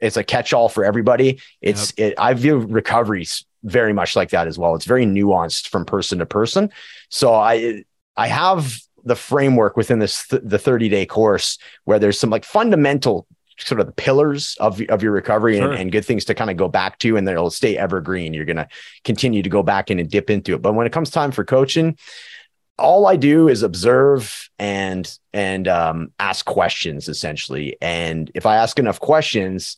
[0.02, 1.42] it's a catch-all for everybody.
[1.62, 2.12] It's yep.
[2.12, 3.26] it, I view recovery
[3.64, 4.76] very much like that as well.
[4.76, 6.72] It's very nuanced from person to person.
[7.10, 7.84] So I
[8.16, 12.44] I have the framework within this th- the 30 day course where there's some like
[12.44, 13.28] fundamental
[13.58, 15.72] sort of the pillars of, of your recovery sure.
[15.72, 18.44] and, and, good things to kind of go back to and they'll stay evergreen you're
[18.44, 18.68] going to
[19.06, 21.46] continue to go back in and dip into it but when it comes time for
[21.46, 21.98] coaching
[22.78, 27.78] all I do is observe and and um, ask questions essentially.
[27.82, 29.78] And if I ask enough questions,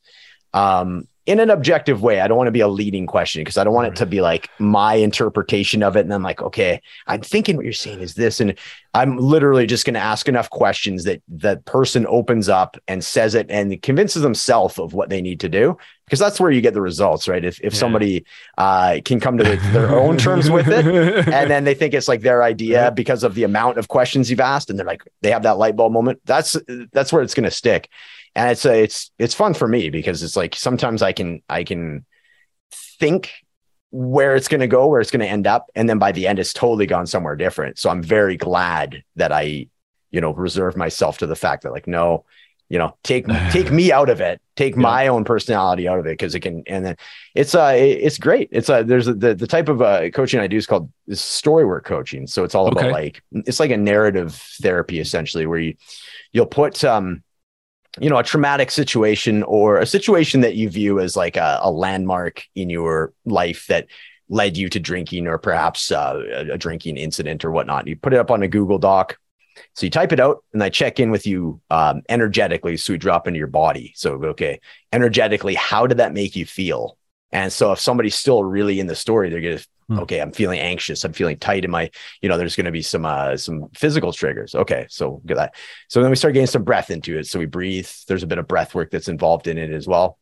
[0.53, 2.21] um, in an objective way.
[2.21, 4.21] I don't want to be a leading question because I don't want it to be
[4.21, 5.99] like my interpretation of it.
[5.99, 8.39] And I'm like, okay, I'm thinking what you're saying is this.
[8.39, 8.57] And
[8.93, 13.35] I'm literally just going to ask enough questions that that person opens up and says
[13.35, 15.77] it and convinces themselves of what they need to do.
[16.05, 17.43] Because that's where you get the results, right?
[17.43, 17.79] If if yeah.
[17.79, 18.25] somebody
[18.57, 20.85] uh, can come to their own terms with it,
[21.27, 24.39] and then they think it's like their idea because of the amount of questions you've
[24.39, 26.21] asked, and they're like they have that light bulb moment.
[26.23, 26.55] That's
[26.93, 27.89] that's where it's going to stick
[28.37, 31.63] and it's a, it's it's fun for me because it's like sometimes I can I
[31.63, 32.05] can
[32.71, 33.31] think
[33.89, 36.27] where it's going to go, where it's going to end up, and then by the
[36.27, 37.79] end, it's totally gone somewhere different.
[37.79, 39.67] So I'm very glad that I,
[40.11, 42.25] you know, reserve myself to the fact that like no,
[42.69, 44.81] you know, take take me out of it, take yeah.
[44.81, 46.95] my own personality out of it because it can, and then
[47.33, 48.49] it's uh it's great.
[48.51, 51.65] It's uh there's a, the the type of uh, coaching I do is called story
[51.65, 52.27] work coaching.
[52.27, 52.81] So it's all okay.
[52.81, 55.73] about like it's like a narrative therapy essentially where you
[56.33, 57.23] you'll put um
[57.99, 61.71] you know a traumatic situation or a situation that you view as like a, a
[61.71, 63.87] landmark in your life that
[64.29, 67.87] led you to drinking or perhaps uh, a, a, drinking incident or whatnot.
[67.87, 69.17] You put it up on a google doc.
[69.73, 72.77] So you type it out and i check in with you um, energetically.
[72.77, 73.93] So we drop into your body.
[73.95, 74.59] So okay
[74.91, 76.97] energetically how did that make you feel?
[77.31, 79.99] And so if somebody's still really in the story they're going to Hmm.
[79.99, 81.03] Okay, I'm feeling anxious.
[81.03, 81.89] I'm feeling tight in my,
[82.21, 84.53] you know, there's going to be some uh some physical triggers.
[84.53, 85.55] Okay, so get that.
[85.87, 87.27] So then we start getting some breath into it.
[87.27, 87.89] So we breathe.
[88.07, 90.17] There's a bit of breath work that's involved in it as well.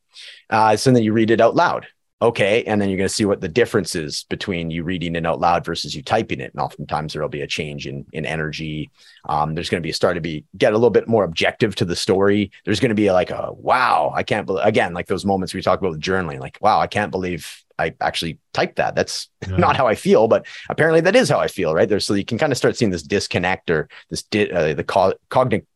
[0.49, 1.87] Uh, so then you read it out loud.
[2.21, 5.25] Okay, and then you're going to see what the difference is between you reading it
[5.25, 6.53] out loud versus you typing it.
[6.53, 8.89] And oftentimes there'll be a change in in energy.
[9.27, 11.75] Um, there's going to be a start to be get a little bit more objective
[11.75, 12.51] to the story.
[12.63, 15.61] There's going to be like a wow, I can't believe again like those moments we
[15.61, 16.39] talk about with journaling.
[16.39, 18.95] Like wow, I can't believe I actually typed that.
[18.95, 19.57] That's yeah.
[19.57, 21.87] not how I feel, but apparently that is how I feel, right?
[21.87, 24.83] There, so you can kind of start seeing this disconnect or this di- uh, the
[24.83, 25.67] co- cognitive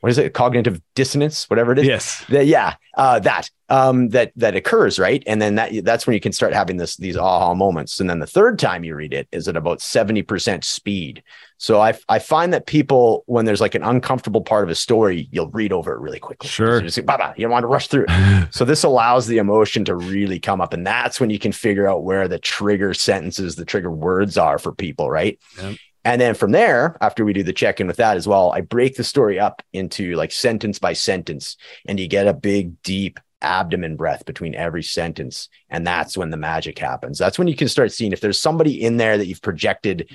[0.00, 4.30] what is it cognitive dissonance whatever it is yes the, yeah uh, that um, that
[4.36, 7.54] that occurs right and then that that's when you can start having this these aha
[7.54, 11.22] moments and then the third time you read it is at about 70% speed
[11.64, 15.28] so I, I find that people when there's like an uncomfortable part of a story
[15.32, 17.62] you'll read over it really quickly sure so you, just, bah, bah, you don't want
[17.62, 21.20] to rush through it so this allows the emotion to really come up and that's
[21.20, 25.10] when you can figure out where the trigger sentences the trigger words are for people
[25.10, 25.76] right yep.
[26.06, 28.60] And then from there, after we do the check in with that as well, I
[28.60, 33.18] break the story up into like sentence by sentence, and you get a big, deep
[33.44, 35.48] abdomen breath between every sentence.
[35.70, 37.18] And that's when the magic happens.
[37.18, 40.10] That's when you can start seeing if there's somebody in there that you've projected,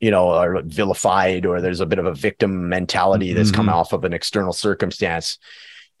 [0.00, 3.56] you know, are vilified, or there's a bit of a victim mentality that's mm-hmm.
[3.56, 5.38] come off of an external circumstance.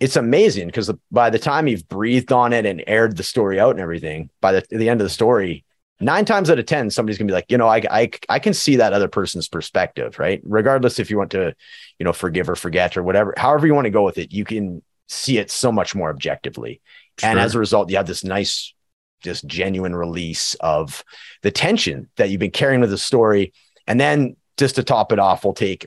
[0.00, 3.70] It's amazing because by the time you've breathed on it and aired the story out
[3.70, 5.64] and everything, by the, the end of the story,
[6.00, 8.54] nine times out of 10, somebody's gonna be like, you know, I, I, I can
[8.54, 10.40] see that other person's perspective, right?
[10.44, 11.54] Regardless if you want to,
[11.98, 14.44] you know, forgive or forget or whatever, however you want to go with it, you
[14.44, 16.80] can see it so much more objectively.
[17.18, 17.30] Sure.
[17.30, 18.74] And as a result, you have this nice,
[19.22, 21.04] just genuine release of
[21.42, 23.52] the tension that you've been carrying with the story.
[23.86, 25.86] And then just to top it off, we'll take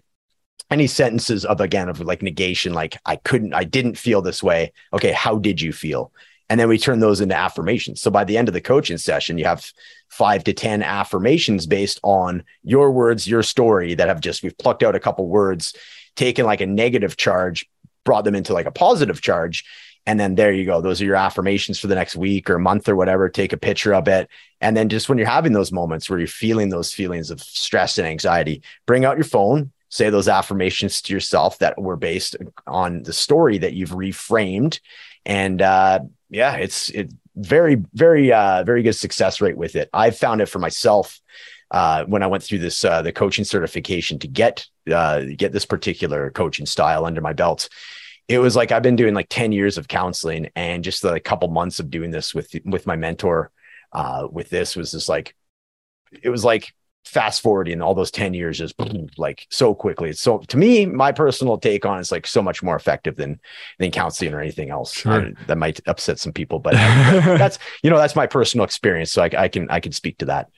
[0.70, 4.74] any sentences of again of like negation, like I couldn't, I didn't feel this way.
[4.94, 6.12] Okay, how did you feel?
[6.50, 8.02] And then we turn those into affirmations.
[8.02, 9.70] So by the end of the coaching session, you have
[10.10, 14.84] five to 10 affirmations based on your words, your story that have just, we've plucked
[14.84, 15.76] out a couple words,
[16.16, 17.70] taken like a negative charge,
[18.08, 19.66] brought them into like a positive charge.
[20.06, 20.80] And then there you go.
[20.80, 23.28] Those are your affirmations for the next week or month or whatever.
[23.28, 24.30] Take a picture of it.
[24.62, 27.98] And then just when you're having those moments where you're feeling those feelings of stress
[27.98, 33.04] and anxiety, bring out your phone, say those affirmations to yourself that were based on
[33.04, 34.80] the story that you've reframed.
[35.26, 39.90] And uh, yeah, it's it very, very, uh, very good success rate with it.
[39.92, 41.20] I've found it for myself
[41.70, 45.66] uh, when I went through this uh, the coaching certification to get uh, get this
[45.66, 47.70] particular coaching style under my belt.
[48.28, 51.48] It was like I've been doing like ten years of counseling, and just a couple
[51.50, 53.52] months of doing this with with my mentor.
[53.94, 55.34] Uh, with this was just like
[56.12, 56.74] it was like
[57.08, 58.76] fast forwarding all those 10 years just
[59.18, 60.14] like so quickly.
[60.14, 63.40] So to me, my personal take on it's like so much more effective than
[63.80, 64.94] than counseling or anything else.
[64.94, 65.32] Sure.
[65.48, 69.12] that might upset some people, but that's you know that's my personal experience.
[69.12, 70.50] So I, I, can I can speak to that.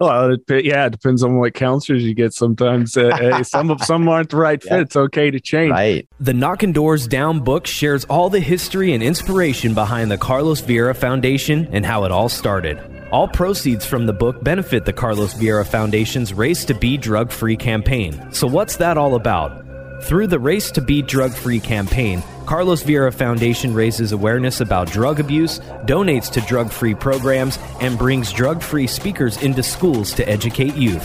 [0.00, 2.32] Well, it, yeah, it depends on what counselors you get.
[2.32, 4.68] Sometimes uh, some of some aren't the right fit.
[4.78, 4.82] Yeah.
[4.82, 5.70] It's okay to change.
[5.70, 6.06] Right.
[6.20, 10.94] The Knocking Doors Down book shares all the history and inspiration behind the Carlos Vieira
[10.94, 12.78] Foundation and how it all started.
[13.10, 15.66] All proceeds from the book benefit the Carlos Vieira
[15.98, 18.32] Foundation's Race to Be Drug Free campaign.
[18.32, 19.64] So, what's that all about?
[20.04, 25.18] Through the Race to Be Drug Free campaign, Carlos Vieira Foundation raises awareness about drug
[25.18, 30.76] abuse, donates to drug free programs, and brings drug free speakers into schools to educate
[30.76, 31.04] youth.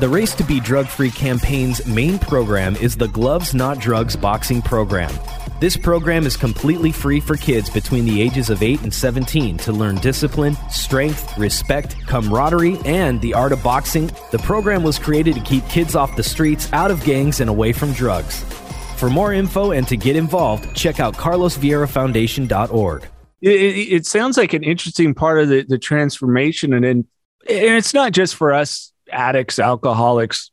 [0.00, 4.60] The Race to Be Drug Free campaign's main program is the Gloves Not Drugs boxing
[4.60, 5.14] program.
[5.60, 9.72] This program is completely free for kids between the ages of 8 and 17 to
[9.72, 14.10] learn discipline, strength, respect, camaraderie, and the art of boxing.
[14.30, 17.74] The program was created to keep kids off the streets, out of gangs, and away
[17.74, 18.42] from drugs.
[18.96, 23.06] For more info and to get involved, check out carlosvieirafoundation.org.
[23.42, 26.72] It, it, it sounds like an interesting part of the, the transformation.
[26.72, 27.06] And, and
[27.46, 30.50] it's not just for us addicts, alcoholics,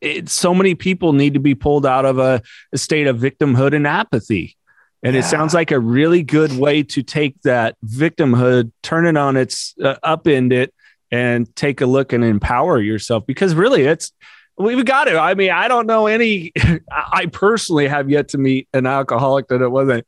[0.00, 3.74] it, so many people need to be pulled out of a, a state of victimhood
[3.74, 4.56] and apathy.
[5.02, 5.20] And yeah.
[5.20, 9.74] it sounds like a really good way to take that victimhood, turn it on its
[9.82, 10.74] uh, upend it,
[11.10, 13.24] and take a look and empower yourself.
[13.26, 14.12] Because really, it's
[14.56, 15.16] we've got it.
[15.16, 16.52] I mean, I don't know any.
[16.90, 20.04] I personally have yet to meet an alcoholic that it wasn't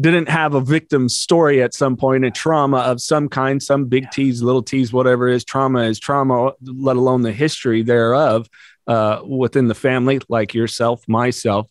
[0.00, 4.10] didn't have a victim story at some point, a trauma of some kind, some big
[4.10, 8.48] T's, little T's, whatever is trauma is trauma, let alone the history thereof
[8.86, 11.68] uh, within the family, like yourself, myself.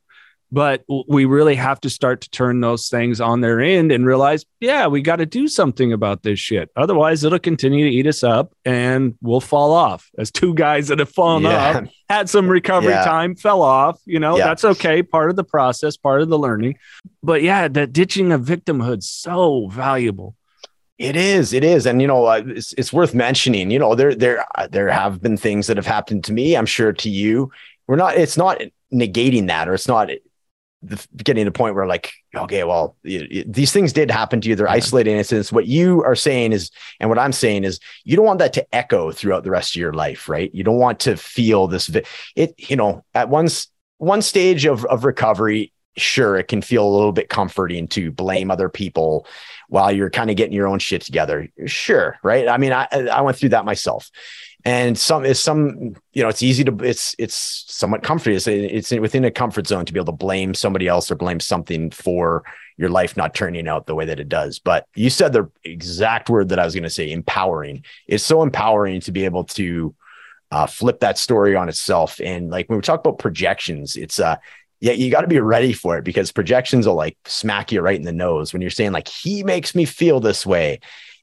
[0.53, 4.43] But we really have to start to turn those things on their end and realize,
[4.59, 6.69] yeah, we got to do something about this shit.
[6.75, 10.09] Otherwise, it'll continue to eat us up and we'll fall off.
[10.17, 11.77] As two guys that have fallen yeah.
[11.77, 13.05] off, had some recovery yeah.
[13.05, 14.01] time, fell off.
[14.05, 14.47] You know, yeah.
[14.47, 15.01] that's okay.
[15.01, 16.75] Part of the process, part of the learning.
[17.23, 20.35] But yeah, that ditching of victimhood so valuable
[21.01, 23.71] It is, it is, and you know, uh, it's, it's worth mentioning.
[23.71, 26.55] You know, there there uh, there have been things that have happened to me.
[26.55, 27.51] I'm sure to you.
[27.87, 28.17] We're not.
[28.17, 28.61] It's not
[28.93, 30.11] negating that, or it's not
[30.83, 34.55] the, getting to the point where like, okay, well, these things did happen to you.
[34.55, 34.73] They're yeah.
[34.73, 35.51] isolated incidents.
[35.51, 38.75] What you are saying is, and what I'm saying is, you don't want that to
[38.75, 40.53] echo throughout the rest of your life, right?
[40.53, 41.89] You don't want to feel this.
[42.35, 46.93] It, you know, at once one stage of of recovery, sure, it can feel a
[46.95, 49.25] little bit comforting to blame other people
[49.71, 51.47] while you're kind of getting your own shit together.
[51.65, 52.45] Sure, right?
[52.49, 54.11] I mean, I I went through that myself.
[54.65, 58.35] And some is some, you know, it's easy to it's it's somewhat comforting.
[58.35, 61.39] It's, it's within a comfort zone to be able to blame somebody else or blame
[61.39, 62.43] something for
[62.75, 64.59] your life not turning out the way that it does.
[64.59, 67.85] But you said the exact word that I was going to say, empowering.
[68.07, 69.95] It's so empowering to be able to
[70.51, 72.19] uh, flip that story on itself.
[72.21, 74.35] And like when we talk about projections, it's uh
[74.81, 77.95] yeah, you got to be ready for it because projections will like smack you right
[77.95, 80.79] in the nose when you're saying like he makes me feel this way.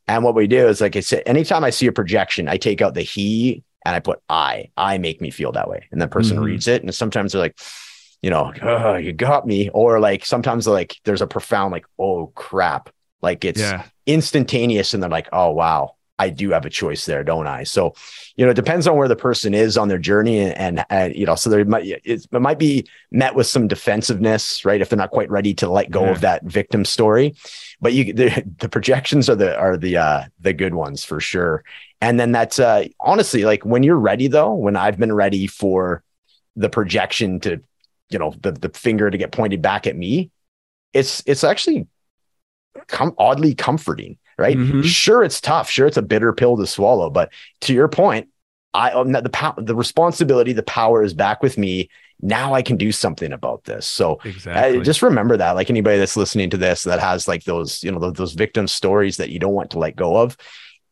[0.06, 2.80] And what we do is like I said, anytime I see a projection, I take
[2.80, 4.70] out the he and I put I.
[4.76, 5.88] I make me feel that way.
[5.90, 6.46] And that person mm-hmm.
[6.46, 6.82] reads it.
[6.82, 7.58] And sometimes they're like,
[8.22, 9.70] you know, oh, you got me.
[9.70, 12.90] Or like sometimes like there's a profound like, oh crap.
[13.22, 13.86] Like it's yeah.
[14.06, 14.94] instantaneous.
[14.94, 17.62] And they're like, oh wow, I do have a choice there, don't I?
[17.62, 17.94] So,
[18.36, 21.14] you know, it depends on where the person is on their journey, and, and, and
[21.14, 24.80] you know, so there might it, might be met with some defensiveness, right?
[24.80, 26.10] If they're not quite ready to let go yeah.
[26.10, 27.34] of that victim story,
[27.80, 31.64] but you the, the projections are the are the uh, the good ones for sure.
[32.00, 36.02] And then that's uh, honestly like when you're ready, though, when I've been ready for
[36.56, 37.60] the projection to,
[38.10, 40.30] you know, the the finger to get pointed back at me,
[40.92, 41.86] it's it's actually
[42.88, 44.56] com- oddly comforting right?
[44.56, 44.82] Mm-hmm.
[44.82, 45.68] Sure, it's tough.
[45.68, 47.10] Sure, it's a bitter pill to swallow.
[47.10, 47.32] But
[47.62, 48.28] to your point,
[48.74, 51.90] I um, the power, the responsibility, the power is back with me.
[52.20, 53.86] Now I can do something about this.
[53.86, 54.82] So exactly.
[54.82, 55.52] just remember that.
[55.52, 58.66] Like anybody that's listening to this that has like those, you know, those, those victim
[58.66, 60.36] stories that you don't want to let go of,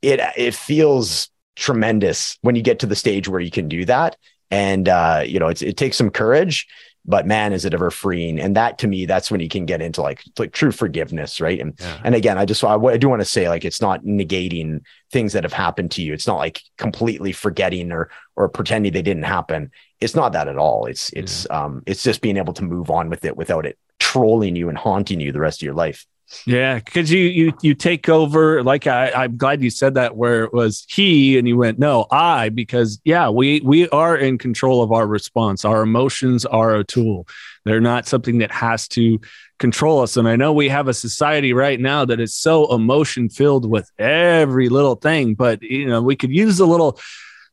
[0.03, 4.17] it it feels tremendous when you get to the stage where you can do that.
[4.51, 6.67] And uh, you know, it's, it takes some courage,
[7.07, 8.39] but man is it ever freeing.
[8.39, 11.61] And that to me that's when you can get into like like true forgiveness right?
[11.61, 12.01] And yeah.
[12.05, 14.81] and again i just I, I do want to say like it's not negating
[15.13, 16.13] things that have happened to you.
[16.13, 19.71] It's not like completely forgetting or or pretending they didn't happen.
[20.01, 20.87] It's not that at all.
[20.87, 21.65] It's it's yeah.
[21.65, 24.77] um it's just being able to move on with it without it trolling you and
[24.77, 26.07] haunting you the rest of your life
[26.47, 28.63] yeah, because you you you take over.
[28.63, 30.17] Like I, I'm glad you said that.
[30.17, 34.39] Where it was he, and you went no, I, because yeah, we we are in
[34.39, 35.65] control of our response.
[35.65, 37.29] Our emotions are a tool.
[37.65, 39.21] They're not something that has to
[39.59, 40.17] control us.
[40.17, 43.91] And I know we have a society right now that is so emotion filled with
[43.99, 46.99] every little thing, but you know we could use a little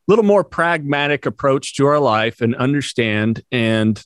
[0.06, 4.04] little more pragmatic approach to our life and understand and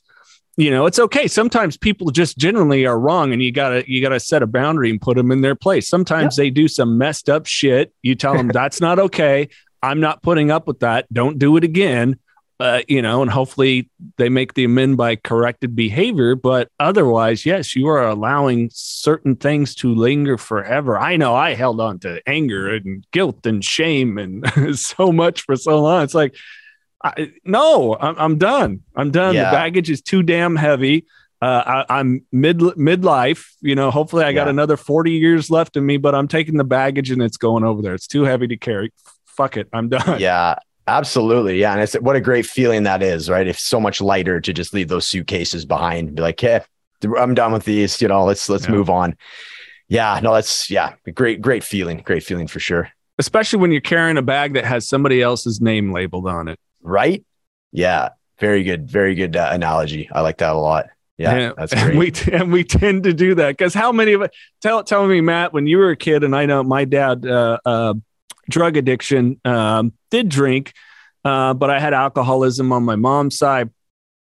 [0.59, 1.25] you know it's okay.
[1.27, 4.99] Sometimes people just generally are wrong and you gotta you gotta set a boundary and
[4.99, 5.87] put them in their place.
[5.87, 7.93] Sometimes they do some messed up shit.
[8.01, 9.47] You tell them that's not okay.
[9.81, 11.11] I'm not putting up with that.
[11.13, 12.19] Don't do it again.
[12.59, 17.73] Uh, you know and hopefully they make the amend by corrected behavior but otherwise yes
[17.73, 20.99] you are allowing certain things to linger forever.
[20.99, 25.55] I know i held on to anger and guilt and shame and so much for
[25.55, 26.03] so long.
[26.03, 26.35] It's like
[27.03, 28.81] I, no, I'm, I'm done.
[28.95, 29.35] I'm done.
[29.35, 29.45] Yeah.
[29.45, 31.05] The baggage is too damn heavy.
[31.41, 33.47] Uh, I, am mid midlife.
[33.61, 34.51] You know, hopefully I got yeah.
[34.51, 37.81] another 40 years left in me, but I'm taking the baggage and it's going over
[37.81, 37.93] there.
[37.93, 38.91] It's too heavy to carry.
[39.25, 40.19] Fuck it, I'm done.
[40.19, 40.55] Yeah,
[40.87, 41.59] absolutely.
[41.59, 43.47] Yeah, and it's what a great feeling that is, right?
[43.47, 46.09] It's so much lighter to just leave those suitcases behind.
[46.09, 46.61] And be like, hey,
[47.17, 48.01] I'm done with these.
[48.01, 48.71] You know, let's let's yeah.
[48.71, 49.15] move on.
[49.87, 52.91] Yeah, no, that's yeah, great, great feeling, great feeling for sure.
[53.17, 57.23] Especially when you're carrying a bag that has somebody else's name labeled on it right?
[57.71, 58.09] Yeah,
[58.39, 60.09] very good, very good uh, analogy.
[60.11, 60.87] I like that a lot.
[61.19, 61.51] Yeah, yeah.
[61.57, 61.89] that's great.
[61.89, 64.29] And we and we tend to do that because how many of us
[64.61, 67.59] Tell tell me, Matt, when you were a kid, and I know my dad, uh,
[67.65, 67.93] uh,
[68.49, 70.73] drug addiction, um, did drink,
[71.25, 73.69] uh, but I had alcoholism on my mom's side.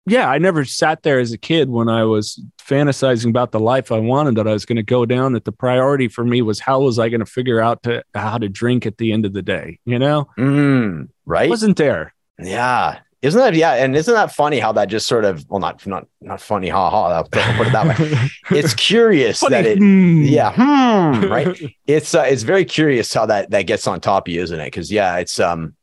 [0.07, 3.91] Yeah, I never sat there as a kid when I was fantasizing about the life
[3.91, 5.33] I wanted that I was going to go down.
[5.33, 8.37] That the priority for me was how was I going to figure out to how
[8.37, 9.79] to drink at the end of the day?
[9.83, 11.47] You know, mm, right?
[11.47, 12.14] It wasn't there.
[12.39, 12.99] Yeah.
[13.21, 13.73] Isn't that yeah?
[13.73, 16.91] And isn't that funny how that just sort of well not not not funny, ha
[16.91, 17.07] ha.
[17.07, 18.29] I'll put it that way.
[18.51, 20.21] it's curious that it hmm.
[20.23, 21.59] yeah, hmm, right.
[21.87, 24.65] It's uh, it's very curious how that that gets on top of you, isn't it?
[24.65, 25.75] Because yeah, it's um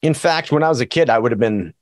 [0.00, 1.72] in fact, when I was a kid, I would have been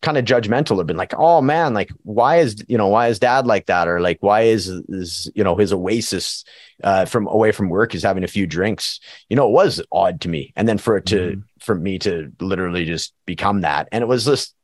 [0.00, 3.18] kind of judgmental have been like oh man like why is you know why is
[3.18, 6.44] dad like that or like why is is you know his oasis
[6.82, 10.18] uh from away from work is having a few drinks you know it was odd
[10.18, 11.40] to me and then for it to mm-hmm.
[11.60, 13.88] For me to literally just become that.
[13.92, 14.54] And it was just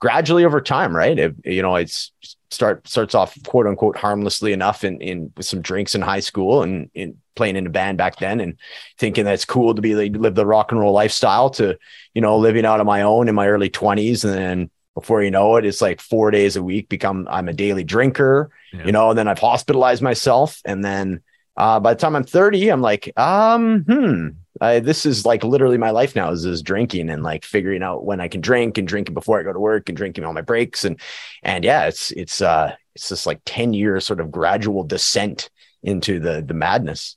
[0.00, 1.18] gradually over time right?
[1.18, 2.12] It, you know it's
[2.52, 6.62] start starts off quote unquote harmlessly enough in in with some drinks in high school
[6.62, 8.58] and in playing in a band back then and
[8.98, 11.78] thinking that's cool to be like, live the rock and roll lifestyle to
[12.14, 15.30] you know living out on my own in my early 20s and then before you
[15.30, 18.84] know it it's like four days a week become i'm a daily drinker yeah.
[18.84, 20.60] you know and then i've hospitalized myself.
[20.66, 21.22] And then
[21.56, 24.28] uh, by the time i'm 30 i'm like um hmm
[24.60, 28.04] I, this is like literally my life now is, is drinking and like figuring out
[28.04, 30.42] when I can drink and drinking before I go to work and drinking on my
[30.42, 30.84] breaks.
[30.84, 31.00] And,
[31.42, 35.50] and yeah, it's, it's, uh, it's this like 10 year sort of gradual descent
[35.82, 37.16] into the, the madness.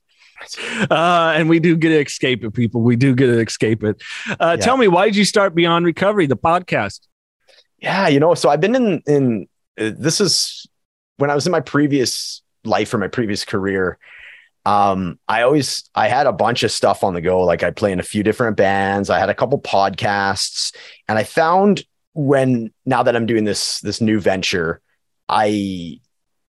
[0.92, 2.82] Uh, and we do get to escape it, people.
[2.82, 4.02] We do get to escape it.
[4.30, 4.56] Uh, yeah.
[4.58, 7.08] Tell me, why did you start Beyond Recovery, the podcast?
[7.80, 9.48] Yeah, you know, so I've been in in
[9.80, 10.68] uh, this is
[11.18, 13.98] when I was in my previous life or my previous career
[14.66, 17.44] um, I always I had a bunch of stuff on the go.
[17.44, 19.10] Like I play in a few different bands.
[19.10, 20.76] I had a couple podcasts,
[21.08, 24.82] and I found when now that I'm doing this this new venture,
[25.30, 26.00] I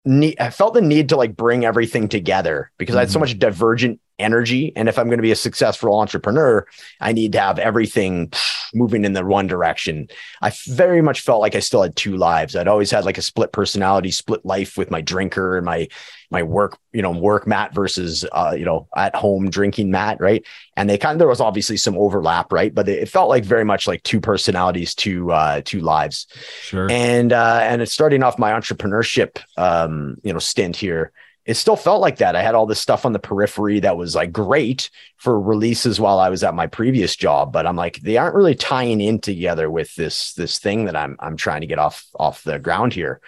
[0.04, 2.98] need I felt the need to like bring everything together because mm-hmm.
[2.98, 3.20] I had so mm-hmm.
[3.20, 4.72] much divergent energy.
[4.76, 6.66] And if I'm going to be a successful entrepreneur,
[7.00, 8.32] I need to have everything
[8.74, 10.08] moving in the one direction.
[10.42, 12.56] I very much felt like I still had two lives.
[12.56, 15.88] I'd always had like a split personality, split life with my drinker and my
[16.30, 20.44] my work, you know, work Matt versus uh, you know, at home drinking Matt, right?
[20.76, 22.74] And they kind of there was obviously some overlap, right?
[22.74, 26.26] But it felt like very much like two personalities, two uh two lives.
[26.62, 26.90] Sure.
[26.90, 31.12] And uh and it's starting off my entrepreneurship um, you know, stint here
[31.46, 32.36] it still felt like that.
[32.36, 36.18] I had all this stuff on the periphery that was like great for releases while
[36.18, 39.70] I was at my previous job, but I'm like they aren't really tying in together
[39.70, 43.20] with this this thing that I'm I'm trying to get off off the ground here.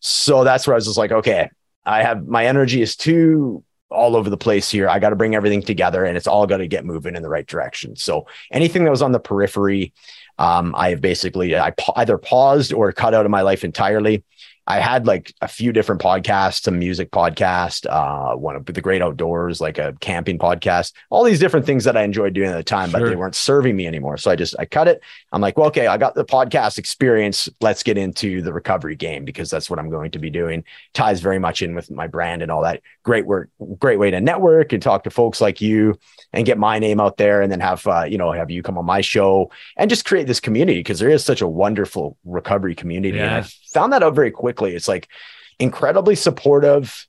[0.00, 1.50] So that's where I was just like, okay,
[1.84, 4.88] I have my energy is too all over the place here.
[4.88, 7.28] I got to bring everything together and it's all got to get moving in the
[7.28, 7.96] right direction.
[7.96, 9.92] So anything that was on the periphery,
[10.38, 14.24] um, I have basically I pa- either paused or cut out of my life entirely.
[14.66, 19.02] I had like a few different podcasts, a music podcast, uh, one of the great
[19.02, 22.62] outdoors, like a camping podcast, all these different things that I enjoyed doing at the
[22.62, 23.00] time, sure.
[23.00, 24.16] but they weren't serving me anymore.
[24.18, 25.02] So I just, I cut it.
[25.32, 27.48] I'm like, well, okay, I got the podcast experience.
[27.60, 30.62] Let's get into the recovery game because that's what I'm going to be doing.
[30.94, 32.82] Ties very much in with my brand and all that.
[33.02, 33.50] Great work,
[33.80, 35.98] great way to network and talk to folks like you
[36.32, 38.78] and get my name out there and then have, uh, you know, have you come
[38.78, 42.76] on my show and just create this community because there is such a wonderful recovery
[42.76, 43.18] community.
[43.18, 43.38] Yeah.
[43.38, 44.74] And I found that out very quickly quickly.
[44.74, 45.08] It's like
[45.58, 47.06] incredibly supportive.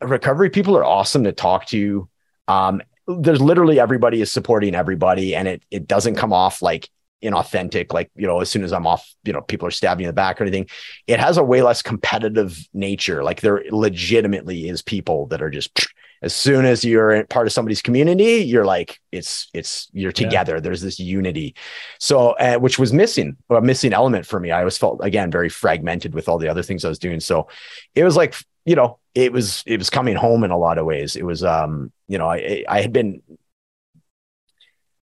[0.00, 2.08] Recovery people are awesome to talk to.
[2.48, 6.88] Um, there's literally everybody is supporting everybody, and it it doesn't come off like
[7.22, 7.92] inauthentic.
[7.92, 10.12] Like you know, as soon as I'm off, you know, people are stabbing in the
[10.12, 10.66] back or anything.
[11.06, 13.22] It has a way less competitive nature.
[13.22, 15.88] Like there legitimately is people that are just
[16.22, 20.60] as soon as you're part of somebody's community you're like it's it's you're together yeah.
[20.60, 21.54] there's this unity
[21.98, 25.48] so uh, which was missing a missing element for me i always felt again very
[25.48, 27.48] fragmented with all the other things i was doing so
[27.94, 30.86] it was like you know it was it was coming home in a lot of
[30.86, 33.20] ways it was um you know i i had been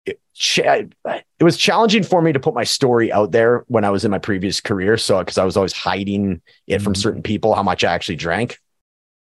[0.06, 0.20] it,
[1.39, 4.12] it was challenging for me to put my story out there when I was in
[4.12, 4.97] my previous career.
[4.97, 7.01] So, because I was always hiding it from mm-hmm.
[7.01, 8.60] certain people how much I actually drank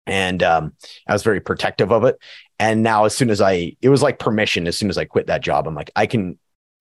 [0.05, 0.73] and um,
[1.07, 2.17] I was very protective of it.
[2.59, 4.67] And now, as soon as I, it was like permission.
[4.67, 6.37] As soon as I quit that job, I'm like, I can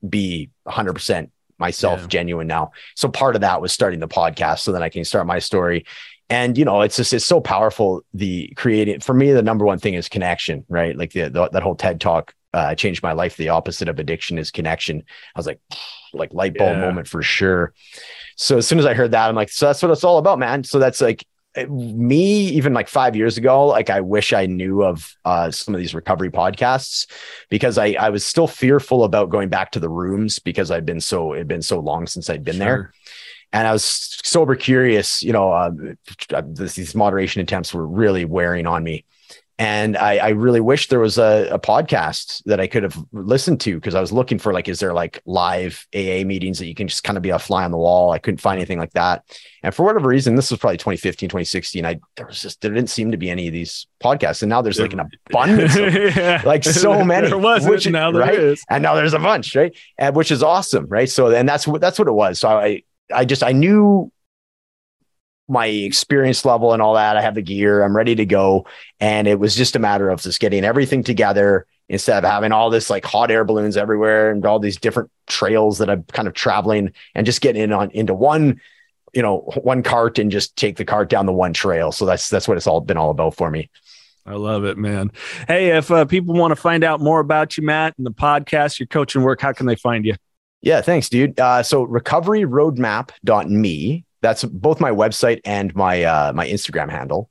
[0.09, 2.07] be 100 percent myself, yeah.
[2.09, 2.73] genuine now.
[2.97, 5.87] So part of that was starting the podcast, so that I can start my story.
[6.29, 8.03] And you know, it's just it's so powerful.
[8.15, 10.97] The creating for me, the number one thing is connection, right?
[10.97, 13.37] Like the, the that whole TED talk uh, changed my life.
[13.37, 15.05] The opposite of addiction is connection.
[15.35, 15.61] I was like,
[16.13, 16.81] like light bulb yeah.
[16.81, 17.73] moment for sure.
[18.37, 20.39] So as soon as I heard that, I'm like, so that's what it's all about,
[20.39, 20.65] man.
[20.65, 21.25] So that's like
[21.69, 25.81] me even like five years ago like i wish i knew of uh, some of
[25.81, 27.07] these recovery podcasts
[27.51, 31.01] because i i was still fearful about going back to the rooms because i've been
[31.01, 32.65] so it'd been so long since i'd been sure.
[32.65, 32.93] there
[33.53, 33.85] and i was
[34.25, 35.71] sober curious you know uh,
[36.47, 39.05] this, these moderation attempts were really wearing on me
[39.59, 43.61] and I, I, really wish there was a, a, podcast that I could have listened
[43.61, 46.75] to because I was looking for like, is there like live AA meetings that you
[46.75, 48.13] can just kind of be a fly on the wall?
[48.13, 49.25] I couldn't find anything like that.
[49.63, 51.85] And for whatever reason, this was probably 2015, 2016.
[51.85, 54.43] I there was just there didn't seem to be any of these podcasts.
[54.43, 56.43] And now there's like an abundance of yeah.
[56.45, 57.29] like so many.
[57.29, 58.35] there was which, now there right?
[58.35, 58.65] is.
[58.71, 59.77] And now there's a bunch, right?
[59.99, 61.09] And which is awesome, right?
[61.09, 62.41] So and that's what that's what it was.
[62.41, 62.83] So I
[63.13, 64.11] I just I knew
[65.53, 67.17] my experience level and all that.
[67.17, 68.67] I have the gear, I'm ready to go.
[68.99, 72.71] And it was just a matter of just getting everything together instead of having all
[72.71, 76.35] this like hot air balloons everywhere and all these different trails that I'm kind of
[76.35, 78.63] traveling and just getting in on into one,
[79.13, 81.93] you know, one cart and just take the cart down the one trail.
[81.93, 83.69] So that's that's what it's all been all about for me.
[84.25, 85.11] I love it, man.
[85.49, 88.79] Hey, if uh, people want to find out more about you, Matt, and the podcast,
[88.79, 90.15] your coaching work, how can they find you?
[90.63, 91.41] Yeah, thanks, dude.
[91.41, 97.29] Uh, so recoveryroadmap.me that's both my website and my uh, my Instagram handle.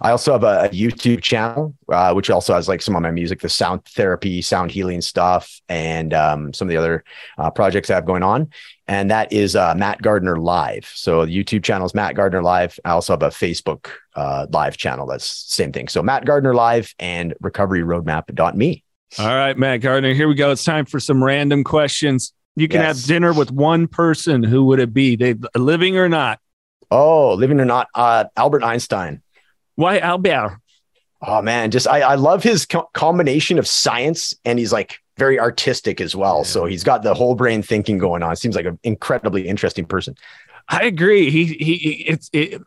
[0.00, 3.10] I also have a, a YouTube channel, uh, which also has like some of my
[3.10, 7.02] music, the sound therapy, sound healing stuff, and um, some of the other
[7.38, 8.50] uh, projects I have going on.
[8.86, 10.92] And that is uh, Matt Gardiner Live.
[10.94, 12.78] So the YouTube channel is Matt Gardiner Live.
[12.84, 15.06] I also have a Facebook uh, live channel.
[15.06, 15.88] That's same thing.
[15.88, 18.84] So Matt Gardiner Live and recoveryroadmap.me.
[19.18, 20.50] All right, Matt Gardiner, here we go.
[20.50, 22.32] It's time for some random questions.
[22.56, 22.98] You can Yes.
[22.98, 24.42] have dinner with one person.
[24.42, 25.16] Who would it be?
[25.16, 26.38] They living or not?
[26.90, 29.22] Oh, living or not, uh, Albert Einstein.
[29.74, 30.58] Why Albert?
[31.26, 35.40] Oh man, just I, I love his co- combination of science and he's like very
[35.40, 36.44] artistic as well.
[36.44, 38.36] So he's got the whole brain thinking going on.
[38.36, 40.14] Seems like an incredibly interesting person.
[40.68, 41.30] I agree.
[41.30, 42.62] He he he- it's it,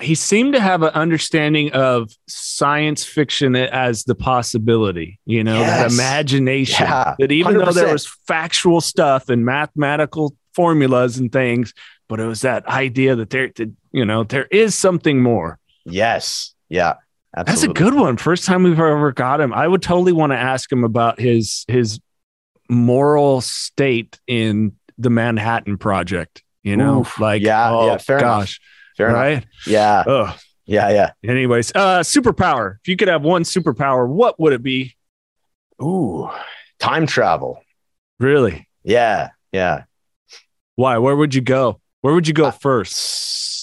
[0.00, 5.92] he seemed to have an understanding of science fiction as the possibility, you know, that
[5.92, 6.86] imagination.
[6.86, 11.74] Yeah, that even though there was factual stuff and mathematical formulas and things,
[12.08, 15.58] but it was that idea that there, that, you know, there is something more.
[15.84, 16.54] Yes.
[16.68, 16.94] Yeah.
[17.36, 17.66] Absolutely.
[17.66, 18.16] That's a good one.
[18.16, 19.52] First time we've ever got him.
[19.52, 21.98] I would totally want to ask him about his his
[22.68, 26.44] moral state in the Manhattan Project.
[26.62, 27.18] You know, Oof.
[27.18, 28.56] like Yeah, oh yeah, fair enough.
[28.96, 29.44] Fair enough.
[29.66, 30.04] Yeah.
[30.06, 30.36] Oh,
[30.66, 30.90] Yeah.
[30.90, 31.10] Yeah.
[31.30, 32.76] anyways, uh, superpower.
[32.82, 34.94] If you could have one superpower, what would it be?
[35.82, 36.30] Ooh,
[36.78, 37.60] time travel.
[38.20, 38.68] Really?
[38.84, 39.30] Yeah.
[39.52, 39.84] Yeah.
[40.76, 40.98] Why?
[40.98, 41.80] Where would you go?
[42.00, 42.94] Where would you go Uh, first?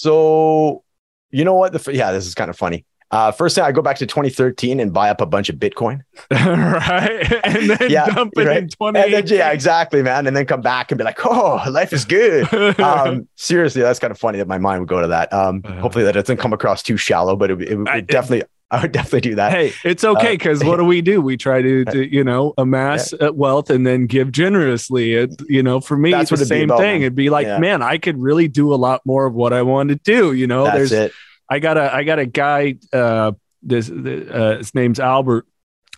[0.00, 0.82] So,
[1.30, 1.72] you know what?
[1.72, 2.84] The, yeah, this is kind of funny.
[3.12, 6.00] Uh, first thing, I go back to 2013 and buy up a bunch of Bitcoin.
[6.30, 7.32] right?
[7.44, 8.56] And then Yeah, dump it right.
[8.56, 9.10] in And 20.
[9.10, 10.26] then, yeah, exactly, man.
[10.26, 12.52] And then come back and be like, oh, life is good.
[12.80, 15.32] um, seriously, that's kind of funny that my mind would go to that.
[15.32, 15.80] Um, Uh-huh.
[15.80, 18.92] hopefully that doesn't come across too shallow, but it, would- it, I- definitely, I would
[18.92, 19.52] definitely do that.
[19.52, 21.20] hey, it's okay because what do we do?
[21.20, 25.12] We try to, to you know, amass uh, wealth and then give generously.
[25.12, 26.92] It, you know, for me, That's it's the what it'd be same about, thing.
[26.94, 27.02] man.
[27.02, 27.58] It'd be like, Yeah.
[27.58, 30.32] man, I could really do a lot more of what I want to do.
[30.32, 31.12] You know, That's there's, it.
[31.52, 32.76] I got a, I got a guy.
[32.92, 33.32] Uh,
[33.62, 35.46] this, uh, his name's Albert.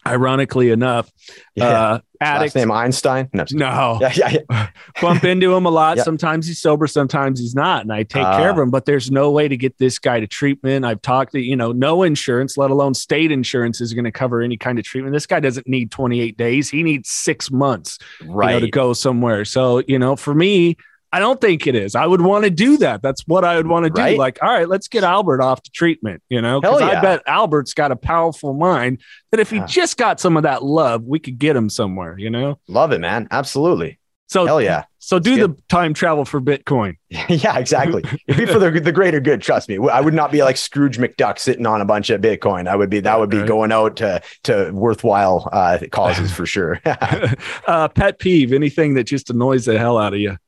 [0.06, 1.10] Ironically enough,
[1.54, 1.64] Yeah.
[1.66, 3.30] uh, Last name Einstein.
[3.32, 4.68] No, No, yeah, yeah, yeah.
[5.00, 5.96] bump into him a lot.
[5.96, 6.02] Yeah.
[6.02, 8.62] Sometimes he's sober, sometimes he's not, and I take care of Ah.
[8.64, 8.70] him.
[8.70, 10.84] But there's no way to get this guy to treatment.
[10.84, 14.42] I've talked to you know, no insurance, let alone state insurance, is going to cover
[14.42, 15.14] any kind of treatment.
[15.14, 18.60] This guy doesn't need 28 days; he needs six months, you know, Right.
[18.60, 19.46] to go somewhere.
[19.46, 20.76] So you know, for me.
[21.14, 21.94] I don't think it is.
[21.94, 23.00] I would want to do that.
[23.00, 24.02] That's what I would want to do.
[24.02, 24.18] Right.
[24.18, 27.22] Like, all right, let's get Albert off to treatment, you know, because Hell I bet
[27.28, 29.00] Albert's got a powerful mind
[29.30, 29.66] that if he Yeah.
[29.66, 32.58] just got some of that love, we could get him somewhere, you know?
[32.66, 33.28] Love it, man.
[33.30, 34.00] Absolutely.
[34.26, 34.86] So, Hell yeah.
[34.98, 36.96] so do the time travel for Bitcoin.
[37.28, 38.02] yeah, exactly.
[38.26, 39.40] It'd be for the, the greater good.
[39.40, 39.78] Trust me.
[39.88, 42.66] I would not be like Scrooge McDuck sitting on a bunch of Bitcoin.
[42.66, 46.80] I would be, that would be going out to, to worthwhile uh, causes for sure.
[47.68, 50.38] uh, pet peeve, anything that just annoys the hell out of you.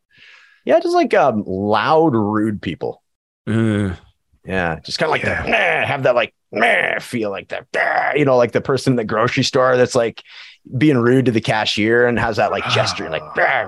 [0.66, 0.78] Yeah.
[0.80, 3.02] Just like um, loud, rude people.
[3.46, 3.94] Uh,
[4.44, 5.48] Yeah, just kind of like that.
[5.48, 7.66] "Meh," have that like meh, feel like that.
[7.74, 10.22] "Meh," You know, like the person in the grocery store that's like
[10.78, 13.66] being rude to the cashier and has that like gesture, like "Meh,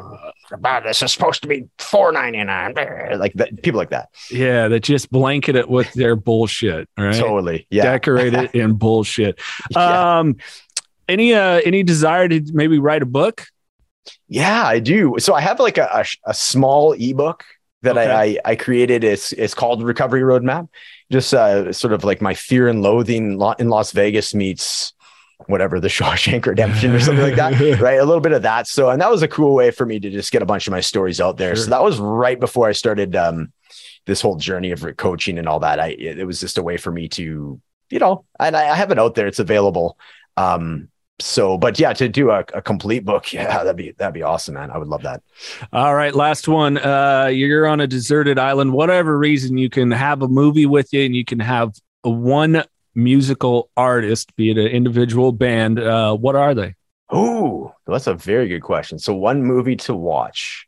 [0.60, 2.74] "Bah, this is supposed to be four ninety nine.
[3.18, 4.08] Like that, people like that.
[4.30, 6.88] yeah, that just blanket it with their bullshit.
[6.96, 7.14] Right.
[7.14, 7.66] Totally.
[7.70, 7.84] Yeah.
[7.84, 9.40] Decorate it in bullshit.
[9.70, 10.18] yeah.
[10.18, 10.36] Um,
[11.08, 13.46] any uh any desire to maybe write a book?
[14.28, 15.16] Yeah, I do.
[15.18, 17.44] So I have like a, a, a small ebook
[17.82, 18.38] that I, Okay.
[18.44, 19.04] I I created.
[19.04, 20.68] It's it's called Recovery Roadmap.
[21.10, 24.92] Just uh, sort of like my fear and loathing in Las Vegas meets
[25.46, 27.80] whatever the Shawshank Redemption or something like that.
[27.80, 27.98] right?
[27.98, 28.66] A little bit of that.
[28.66, 30.72] So, and that was a cool way for me to just get a bunch of
[30.72, 31.54] my stories out there.
[31.54, 31.64] Sure.
[31.64, 33.52] So that was right before I started um,
[34.06, 35.80] this whole journey of coaching and all that.
[35.80, 37.60] I it, it was just a way for me to,
[37.90, 39.28] you know, and I, I have it out there.
[39.28, 39.96] It's available.
[40.36, 40.88] Um,
[41.20, 44.54] so, but yeah, to do a, a complete book, yeah, that'd be that'd be awesome,
[44.54, 44.70] man.
[44.70, 45.22] I would love that.
[45.72, 46.78] All right, last one.
[46.78, 48.72] Uh, you're on a deserted island.
[48.72, 52.62] Whatever reason, you can have a movie with you, and you can have one
[52.94, 55.78] musical artist, be it an individual band.
[55.78, 56.74] Uh, what are they?
[57.10, 58.98] Oh, that's a very good question.
[58.98, 60.66] So, one movie to watch.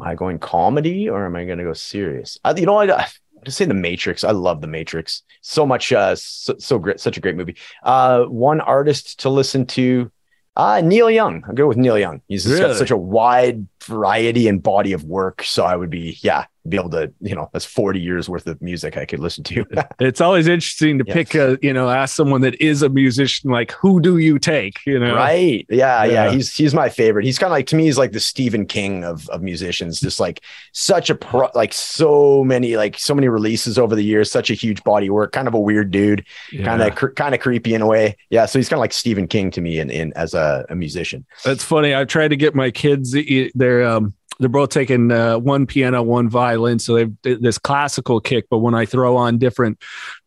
[0.00, 2.38] Am I going comedy or am I going to go serious?
[2.42, 3.08] I, you know, I, I
[3.44, 4.24] just say The Matrix.
[4.24, 5.22] I love The Matrix.
[5.40, 7.56] So much, uh, so, so great, such a great movie.
[7.82, 10.10] Uh, one artist to listen to.
[10.56, 11.42] Uh, Neil Young.
[11.48, 12.20] I'll go with Neil Young.
[12.28, 12.60] He's Really?
[12.60, 15.42] got such a wide variety and body of work.
[15.42, 18.60] So I would be, yeah, be able to, you know, that's 40 years worth of
[18.60, 19.64] music I could listen to.
[19.98, 23.72] It's always interesting to pick a, you know, ask someone that is a musician, like,
[23.72, 24.78] who do you take?
[24.86, 25.64] You know, Right.
[25.70, 26.12] Yeah, yeah.
[26.26, 26.30] Yeah.
[26.32, 27.24] He's he's my favorite.
[27.24, 30.00] He's kind of like to me, he's like the Stephen King of of musicians.
[30.00, 30.42] Just like
[30.72, 34.54] such a pro like so many, like so many releases over the years, such a
[34.54, 36.64] huge body of work, kind of a weird dude, Yeah.
[36.64, 38.16] kind of cr- kind of creepy in a way.
[38.28, 38.46] Yeah.
[38.46, 41.24] So he's kind of like Stephen King to me in, in as a, a musician.
[41.44, 41.94] That's funny.
[41.94, 43.16] I've tried to get my kids
[43.54, 46.78] their um they're both taking uh, one piano, one violin.
[46.78, 48.46] So they've this classical kick.
[48.50, 49.78] But when I throw on different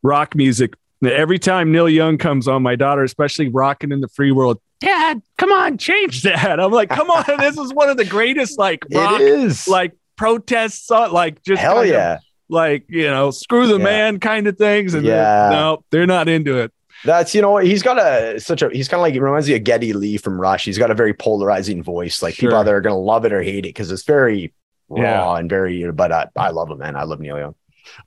[0.04, 4.32] rock music, every time Neil Young comes on, my daughter, especially rocking in the free
[4.32, 6.60] world, Dad, come on, change that.
[6.60, 9.94] I'm like, come on, this is one of the greatest like rock, it is like
[10.16, 13.84] protests, like just hell yeah, of, like you know, screw the yeah.
[13.84, 14.94] man kind of things.
[14.94, 16.74] And yeah, no, they're not into it.
[17.04, 19.56] That's you know he's got a such a he's kind of like it reminds me
[19.56, 20.66] of Geddy Lee from Rush.
[20.66, 22.22] He's got a very polarizing voice.
[22.22, 22.50] Like sure.
[22.50, 24.54] people either are gonna love it or hate it because it's very
[24.88, 25.02] raw
[25.34, 25.40] yeah.
[25.40, 25.92] and very.
[25.92, 26.96] But I, I love him, man.
[26.96, 27.56] I love Neil Young.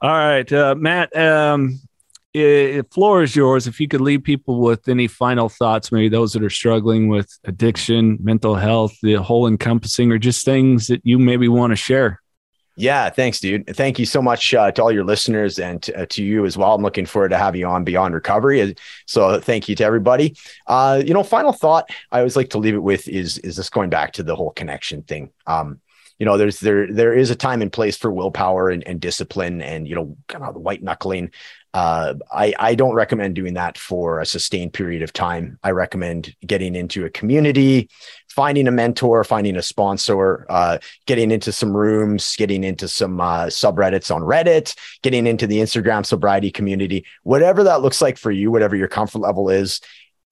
[0.01, 1.15] All right, uh, Matt.
[1.17, 1.81] Um,
[2.33, 3.67] it, floor is yours.
[3.67, 7.31] If you could leave people with any final thoughts, maybe those that are struggling with
[7.45, 12.21] addiction, mental health, the whole encompassing, or just things that you maybe want to share.
[12.79, 13.75] Yeah, thanks, dude.
[13.75, 16.59] Thank you so much uh, to all your listeners and to, uh, to, you as
[16.59, 16.75] well.
[16.75, 18.77] I'm looking forward to have you on Beyond Recovery.
[19.07, 20.37] So thank you to everybody.
[20.67, 23.71] Uh, you know, final thought I always like to leave it with is is this
[23.71, 25.31] going back to the whole connection thing.
[25.47, 25.81] Um,
[26.19, 29.63] you know, there's there there is a time and place for willpower and, and discipline
[29.63, 31.31] and you know, kind of the white knuckling.
[31.73, 35.59] Uh, I, I don't recommend doing that for a sustained period of time.
[35.63, 37.91] I recommend getting into a community,
[38.37, 40.77] finding a mentor, finding a sponsor, uh,
[41.07, 46.05] getting into some rooms, getting into some uh, subreddits on Reddit, getting into the Instagram
[46.05, 49.81] sobriety community, whatever that looks like for you, whatever your comfort level is,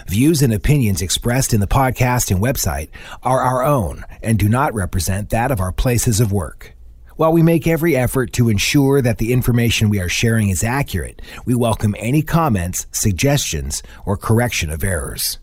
[0.06, 2.90] Views and opinions expressed in the podcast and website
[3.22, 6.73] are our own and do not represent that of our places of work.
[7.16, 11.22] While we make every effort to ensure that the information we are sharing is accurate,
[11.44, 15.38] we welcome any comments, suggestions, or correction of errors.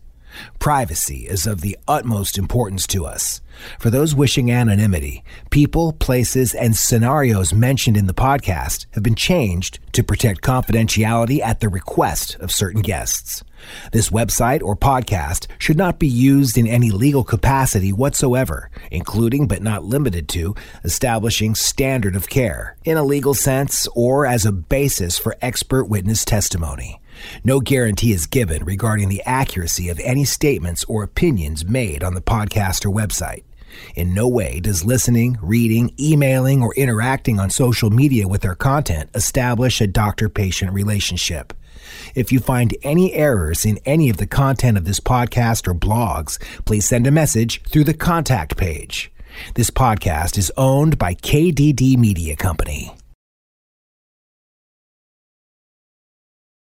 [0.58, 3.40] Privacy is of the utmost importance to us.
[3.78, 9.78] For those wishing anonymity, people, places, and scenarios mentioned in the podcast have been changed
[9.92, 13.42] to protect confidentiality at the request of certain guests.
[13.92, 19.62] This website or podcast should not be used in any legal capacity whatsoever, including but
[19.62, 20.54] not limited to
[20.84, 26.24] establishing standard of care in a legal sense or as a basis for expert witness
[26.24, 27.00] testimony.
[27.44, 32.20] No guarantee is given regarding the accuracy of any statements or opinions made on the
[32.20, 33.44] podcast or website.
[33.94, 39.10] In no way does listening, reading, emailing, or interacting on social media with our content
[39.14, 41.52] establish a doctor patient relationship.
[42.14, 46.40] If you find any errors in any of the content of this podcast or blogs,
[46.64, 49.10] please send a message through the contact page.
[49.54, 52.94] This podcast is owned by KDD Media Company.